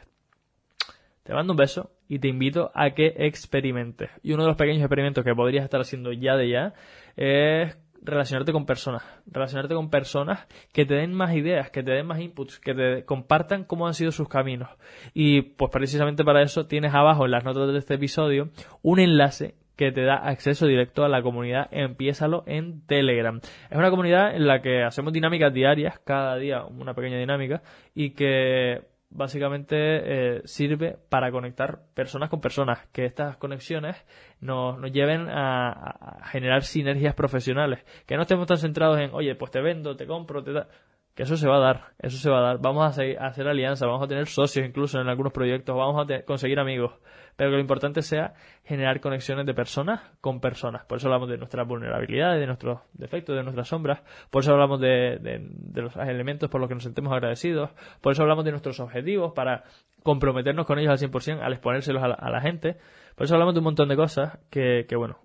Te 1.23 1.33
mando 1.33 1.53
un 1.53 1.57
beso 1.57 1.91
y 2.07 2.19
te 2.19 2.29
invito 2.29 2.71
a 2.73 2.91
que 2.91 3.13
experimentes. 3.17 4.09
Y 4.23 4.31
uno 4.31 4.43
de 4.43 4.49
los 4.49 4.57
pequeños 4.57 4.81
experimentos 4.81 5.25
que 5.25 5.35
podrías 5.35 5.65
estar 5.65 5.81
haciendo 5.81 6.13
ya 6.13 6.37
de 6.37 6.49
ya 6.49 6.73
es 7.17 7.77
relacionarte 8.01 8.53
con 8.53 8.65
personas, 8.65 9.03
relacionarte 9.25 9.75
con 9.75 9.89
personas 9.89 10.47
que 10.71 10.85
te 10.85 10.95
den 10.95 11.13
más 11.13 11.35
ideas, 11.35 11.69
que 11.69 11.83
te 11.83 11.91
den 11.91 12.05
más 12.05 12.19
inputs, 12.19 12.59
que 12.59 12.73
te 12.73 13.03
compartan 13.05 13.65
cómo 13.65 13.87
han 13.87 13.93
sido 13.93 14.11
sus 14.11 14.29
caminos. 14.29 14.69
Y 15.13 15.41
pues 15.41 15.71
precisamente 15.71 16.23
para 16.23 16.41
eso 16.41 16.67
tienes 16.67 16.93
abajo 16.93 17.25
en 17.25 17.31
las 17.31 17.43
notas 17.43 17.73
de 17.73 17.77
este 17.77 17.95
episodio 17.95 18.49
un 18.81 18.99
enlace 18.99 19.55
que 19.77 19.91
te 19.91 20.03
da 20.03 20.15
acceso 20.15 20.65
directo 20.65 21.05
a 21.05 21.09
la 21.09 21.21
comunidad 21.21 21.67
Empiézalo 21.71 22.43
en 22.47 22.85
Telegram. 22.85 23.39
Es 23.69 23.77
una 23.77 23.89
comunidad 23.89 24.35
en 24.35 24.47
la 24.47 24.61
que 24.61 24.83
hacemos 24.83 25.13
dinámicas 25.13 25.53
diarias, 25.53 25.99
cada 26.03 26.35
día 26.35 26.65
una 26.65 26.93
pequeña 26.93 27.17
dinámica, 27.17 27.61
y 27.93 28.09
que 28.09 28.81
básicamente 29.09 29.75
eh, 29.77 30.41
sirve 30.45 30.97
para 31.09 31.31
conectar 31.31 31.79
personas 31.93 32.29
con 32.29 32.41
personas, 32.41 32.87
que 32.91 33.05
estas 33.05 33.37
conexiones 33.37 33.95
nos, 34.41 34.77
nos 34.79 34.91
lleven 34.91 35.27
a, 35.29 36.19
generar 36.25 36.63
sinergias 36.63 37.15
profesionales, 37.15 37.85
que 38.05 38.15
no 38.15 38.23
estemos 38.23 38.47
tan 38.47 38.57
centrados 38.57 38.99
en, 38.99 39.11
oye, 39.13 39.35
pues 39.35 39.51
te 39.51 39.61
vendo, 39.61 39.95
te 39.95 40.05
compro, 40.05 40.43
te 40.43 40.51
da 40.51 40.67
que 41.15 41.23
eso 41.23 41.35
se 41.35 41.47
va 41.47 41.57
a 41.57 41.59
dar, 41.59 41.93
eso 41.97 42.15
se 42.17 42.29
va 42.29 42.37
a 42.37 42.41
dar. 42.41 42.57
Vamos 42.59 42.85
a, 42.85 42.91
seguir, 42.91 43.17
a 43.17 43.25
hacer 43.25 43.47
alianzas, 43.47 43.87
vamos 43.87 44.03
a 44.03 44.07
tener 44.07 44.27
socios 44.27 44.63
incluso 44.63 45.01
en 45.01 45.07
algunos 45.07 45.33
proyectos, 45.33 45.75
vamos 45.75 46.05
a 46.07 46.21
conseguir 46.23 46.59
amigos. 46.59 46.93
Pero 47.37 47.51
que 47.51 47.55
lo 47.55 47.61
importante 47.61 48.01
sea 48.01 48.33
generar 48.65 48.99
conexiones 48.99 49.45
de 49.45 49.53
personas 49.53 50.01
con 50.19 50.41
personas. 50.41 50.83
Por 50.85 50.97
eso 50.97 51.07
hablamos 51.07 51.29
de 51.29 51.37
nuestras 51.37 51.65
vulnerabilidades, 51.65 52.41
de 52.41 52.47
nuestros 52.47 52.81
defectos, 52.93 53.35
de 53.37 53.43
nuestras 53.43 53.69
sombras. 53.69 54.01
Por 54.29 54.43
eso 54.43 54.51
hablamos 54.51 54.81
de, 54.81 55.19
de, 55.21 55.81
los 55.81 55.95
elementos 55.95 56.49
por 56.49 56.59
los 56.59 56.67
que 56.67 56.73
nos 56.73 56.83
sentemos 56.83 57.13
agradecidos. 57.13 57.69
Por 58.01 58.11
eso 58.11 58.23
hablamos 58.23 58.43
de 58.43 58.51
nuestros 58.51 58.79
objetivos 58.81 59.31
para 59.33 59.63
comprometernos 60.03 60.65
con 60.65 60.79
ellos 60.79 60.91
al 60.91 61.09
100% 61.09 61.39
al 61.41 61.53
exponérselos 61.53 62.03
a 62.03 62.29
la, 62.29 62.41
gente. 62.41 62.77
Por 63.15 63.25
eso 63.25 63.35
hablamos 63.35 63.53
de 63.53 63.59
un 63.59 63.65
montón 63.65 63.87
de 63.87 63.95
cosas 63.95 64.39
que, 64.49 64.85
que 64.87 64.95
bueno, 64.95 65.19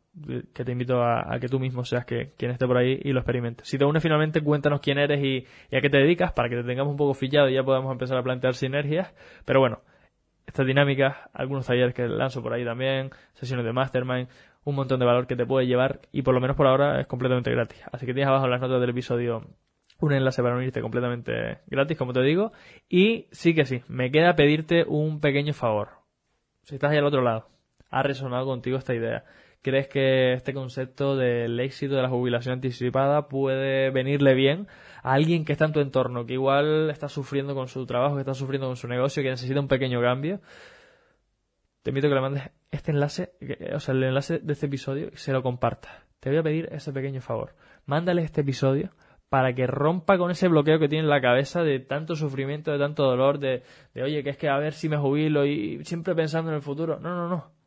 que 0.52 0.64
te 0.64 0.72
invito 0.72 1.02
a, 1.02 1.38
que 1.40 1.48
tú 1.48 1.58
mismo 1.58 1.84
seas 1.84 2.04
que, 2.04 2.32
quien 2.36 2.50
esté 2.50 2.66
por 2.66 2.76
ahí 2.76 3.00
y 3.02 3.12
lo 3.12 3.20
experimente. 3.20 3.64
Si 3.64 3.78
te 3.78 3.84
unes 3.84 4.02
finalmente, 4.02 4.42
cuéntanos 4.42 4.80
quién 4.80 4.98
eres 4.98 5.22
y, 5.24 5.46
a 5.74 5.80
qué 5.80 5.88
te 5.88 5.98
dedicas 5.98 6.32
para 6.32 6.48
que 6.48 6.56
te 6.56 6.64
tengamos 6.64 6.90
un 6.90 6.96
poco 6.96 7.14
fillado 7.14 7.48
y 7.48 7.54
ya 7.54 7.62
podamos 7.62 7.90
empezar 7.92 8.18
a 8.18 8.22
plantear 8.22 8.54
sinergias. 8.54 9.14
Pero 9.44 9.60
bueno, 9.60 9.80
estas 10.52 10.66
dinámicas, 10.66 11.16
algunos 11.32 11.66
talleres 11.66 11.94
que 11.94 12.06
lanzo 12.06 12.42
por 12.42 12.52
ahí 12.52 12.62
también, 12.62 13.10
sesiones 13.32 13.64
de 13.64 13.72
mastermind, 13.72 14.28
un 14.64 14.74
montón 14.74 15.00
de 15.00 15.06
valor 15.06 15.26
que 15.26 15.34
te 15.34 15.46
puede 15.46 15.66
llevar 15.66 16.00
y 16.12 16.20
por 16.20 16.34
lo 16.34 16.40
menos 16.40 16.56
por 16.56 16.66
ahora 16.66 17.00
es 17.00 17.06
completamente 17.06 17.50
gratis. 17.50 17.82
Así 17.90 18.04
que 18.04 18.12
tienes 18.12 18.28
abajo 18.28 18.44
en 18.44 18.50
las 18.50 18.60
notas 18.60 18.78
del 18.78 18.90
episodio 18.90 19.46
un 19.98 20.12
enlace 20.12 20.42
para 20.42 20.56
unirte 20.56 20.82
completamente 20.82 21.60
gratis, 21.68 21.96
como 21.96 22.12
te 22.12 22.20
digo. 22.20 22.52
Y 22.86 23.28
sí 23.32 23.54
que 23.54 23.64
sí, 23.64 23.82
me 23.88 24.10
queda 24.10 24.36
pedirte 24.36 24.84
un 24.86 25.20
pequeño 25.20 25.54
favor. 25.54 25.88
Si 26.64 26.74
estás 26.74 26.90
ahí 26.90 26.98
al 26.98 27.06
otro 27.06 27.22
lado, 27.22 27.48
ha 27.90 28.02
resonado 28.02 28.44
contigo 28.44 28.76
esta 28.76 28.94
idea 28.94 29.24
¿Crees 29.62 29.86
que 29.86 30.32
este 30.32 30.52
concepto 30.52 31.16
del 31.16 31.60
éxito 31.60 31.94
de 31.94 32.02
la 32.02 32.08
jubilación 32.08 32.54
anticipada 32.54 33.28
puede 33.28 33.90
venirle 33.90 34.34
bien 34.34 34.66
a 35.04 35.12
alguien 35.12 35.44
que 35.44 35.52
está 35.52 35.66
en 35.66 35.72
tu 35.72 35.78
entorno, 35.78 36.26
que 36.26 36.32
igual 36.32 36.90
está 36.90 37.08
sufriendo 37.08 37.54
con 37.54 37.68
su 37.68 37.86
trabajo, 37.86 38.16
que 38.16 38.22
está 38.22 38.34
sufriendo 38.34 38.66
con 38.66 38.76
su 38.76 38.88
negocio, 38.88 39.22
que 39.22 39.30
necesita 39.30 39.60
un 39.60 39.68
pequeño 39.68 40.00
cambio? 40.02 40.40
Te 41.82 41.90
invito 41.90 42.08
a 42.08 42.10
que 42.10 42.14
le 42.16 42.20
mandes 42.20 42.50
este 42.72 42.90
enlace, 42.90 43.34
o 43.72 43.78
sea, 43.78 43.94
el 43.94 44.02
enlace 44.02 44.40
de 44.40 44.52
este 44.52 44.66
episodio 44.66 45.10
y 45.12 45.16
se 45.16 45.32
lo 45.32 45.44
compartas. 45.44 45.92
Te 46.18 46.30
voy 46.30 46.40
a 46.40 46.42
pedir 46.42 46.68
ese 46.72 46.92
pequeño 46.92 47.20
favor. 47.20 47.54
Mándale 47.86 48.22
este 48.22 48.40
episodio 48.40 48.90
para 49.28 49.54
que 49.54 49.68
rompa 49.68 50.18
con 50.18 50.32
ese 50.32 50.48
bloqueo 50.48 50.80
que 50.80 50.88
tiene 50.88 51.04
en 51.04 51.10
la 51.10 51.20
cabeza 51.20 51.62
de 51.62 51.78
tanto 51.78 52.16
sufrimiento, 52.16 52.72
de 52.72 52.78
tanto 52.78 53.04
dolor, 53.04 53.38
de, 53.38 53.62
de 53.94 54.02
oye, 54.02 54.24
que 54.24 54.30
es 54.30 54.36
que 54.36 54.48
a 54.48 54.58
ver 54.58 54.72
si 54.72 54.88
me 54.88 54.96
jubilo 54.96 55.46
y 55.46 55.84
siempre 55.84 56.16
pensando 56.16 56.50
en 56.50 56.56
el 56.56 56.62
futuro. 56.62 56.98
No, 56.98 57.14
no, 57.14 57.28
no 57.28 57.61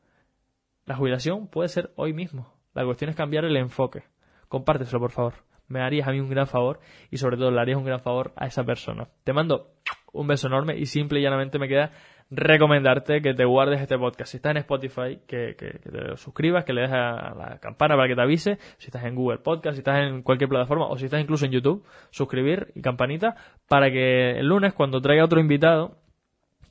la 0.86 0.96
jubilación 0.96 1.48
puede 1.48 1.70
ser 1.70 1.92
hoy 1.96 2.14
mismo. 2.14 2.54
La 2.74 2.86
cuestión 2.86 3.10
es 3.10 3.16
cambiar 3.16 3.46
el 3.46 3.58
enfoque. 3.58 4.04
Compárteselo, 4.48 5.00
por 5.00 5.12
favor. 5.12 5.34
Me 5.68 5.82
harías 5.82 6.08
a 6.08 6.12
mí 6.12 6.20
un 6.20 6.30
gran 6.30 6.46
favor 6.46 6.80
y 7.10 7.18
sobre 7.18 7.38
todo 7.38 7.50
le 7.50 7.60
harías 7.60 7.78
un 7.78 7.86
gran 7.86 8.00
favor 8.00 8.34
a 8.36 8.46
esa 8.46 8.64
persona. 8.64 9.08
Te 9.24 9.34
mando 9.34 9.72
un 10.14 10.28
beso 10.28 10.48
enorme 10.48 10.78
y 10.78 10.86
simple 10.86 11.20
y 11.20 11.24
llanamente 11.24 11.58
me 11.58 11.68
queda 11.68 11.92
recomendarte 12.30 13.22
que 13.22 13.34
te 13.34 13.46
guardes 13.46 13.82
este 13.82 13.98
podcast. 13.98 14.32
Si 14.32 14.38
estás 14.38 14.52
en 14.52 14.58
Spotify, 14.58 15.20
que, 15.28 15.56
te 15.56 16.18
suscribas, 16.18 16.66
que 16.66 16.74
le 16.74 16.82
des 16.82 16.92
a 16.92 17.34
la 17.36 17.60
campana 17.60 17.96
para 17.96 18.08
que 18.08 18.16
te 18.16 18.22
avise. 18.22 18.58
Si 18.78 18.88
estás 18.88 19.04
en 19.06 19.16
Google 19.16 19.40
Podcast, 19.40 19.76
si 19.76 19.80
estás 19.80 20.00
en 20.00 20.22
cualquier 20.22 20.50
plataforma 20.50 20.88
o 20.88 20.98
si 20.98 21.06
estás 21.06 21.22
incluso 21.22 21.46
en 21.46 21.52
YouTube, 21.52 21.84
suscribir 22.12 22.72
y 22.76 22.82
campanita 22.82 23.36
para 23.68 23.92
que 23.92 24.32
el 24.40 24.48
lunes 24.48 24.74
cuando 24.74 25.02
traiga 25.02 25.26
otro 25.26 25.40
invitado, 25.40 25.98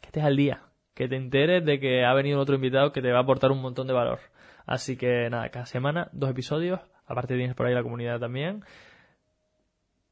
que 0.00 0.06
estés 0.06 0.24
al 0.24 0.36
día, 0.36 0.63
que 0.94 1.08
te 1.08 1.16
enteres 1.16 1.64
de 1.64 1.80
que 1.80 2.04
ha 2.04 2.14
venido 2.14 2.40
otro 2.40 2.54
invitado 2.54 2.92
que 2.92 3.02
te 3.02 3.10
va 3.10 3.18
a 3.18 3.22
aportar 3.22 3.50
un 3.50 3.60
montón 3.60 3.86
de 3.86 3.92
valor. 3.92 4.20
Así 4.66 4.96
que 4.96 5.28
nada, 5.28 5.48
cada 5.50 5.66
semana 5.66 6.08
dos 6.12 6.30
episodios. 6.30 6.80
Aparte 7.06 7.36
tienes 7.36 7.54
por 7.54 7.66
ahí 7.66 7.74
la 7.74 7.82
comunidad 7.82 8.18
también. 8.18 8.64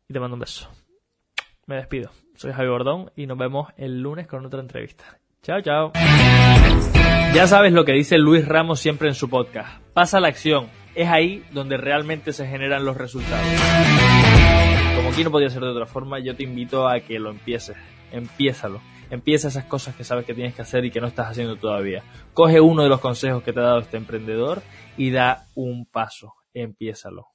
Y 0.09 0.13
te 0.13 0.21
mando 0.21 0.35
un 0.35 0.41
beso. 0.41 0.69
Me 1.67 1.77
despido. 1.77 2.11
Soy 2.35 2.53
Javi 2.53 2.69
Bordón 2.69 3.11
y 3.17 3.27
nos 3.27 3.39
vemos 3.39 3.69
el 3.77 4.03
lunes 4.03 4.27
con 4.27 4.45
otra 4.45 4.61
entrevista. 4.61 5.19
Chao, 5.43 5.61
chao. 5.63 5.93
Ya 7.35 7.47
sabes 7.47 7.73
lo 7.73 7.85
que 7.85 7.93
dice 7.93 8.19
Luis 8.19 8.47
Ramos 8.47 8.81
siempre 8.81 9.09
en 9.09 9.15
su 9.15 9.31
podcast. 9.31 9.81
Pasa 9.95 10.21
la 10.21 10.29
acción. 10.29 10.69
Es 10.95 11.09
ahí 11.09 11.43
donde 11.53 11.79
realmente 11.79 12.33
se 12.33 12.47
generan 12.47 12.85
los 12.85 12.97
resultados. 12.97 13.47
Como 14.97 15.09
aquí 15.09 15.25
no 15.25 15.31
podía 15.31 15.49
ser 15.49 15.63
de 15.63 15.69
otra 15.69 15.87
forma, 15.87 16.19
yo 16.19 16.37
te 16.37 16.43
invito 16.43 16.87
a 16.87 17.01
que 17.01 17.19
lo 17.19 17.31
empieces. 17.31 17.77
Empiézalo 18.11 18.81
Empieza 19.13 19.49
esas 19.49 19.67
cosas 19.67 19.95
que 19.95 20.05
sabes 20.05 20.25
que 20.25 20.33
tienes 20.33 20.55
que 20.55 20.63
hacer 20.63 20.87
y 20.87 20.91
que 20.91 20.99
no 20.99 21.07
estás 21.07 21.29
haciendo 21.29 21.57
todavía. 21.57 22.03
Coge 22.33 22.63
uno 22.63 22.83
de 22.83 22.89
los 22.89 22.99
consejos 22.99 23.43
que 23.43 23.53
te 23.53 23.61
ha 23.61 23.65
dado 23.65 23.81
este 23.81 23.99
emprendedor 23.99 24.63
y 24.97 25.11
da 25.11 25.49
un 25.55 25.85
paso. 25.85 26.33
Empiézalo. 26.55 27.33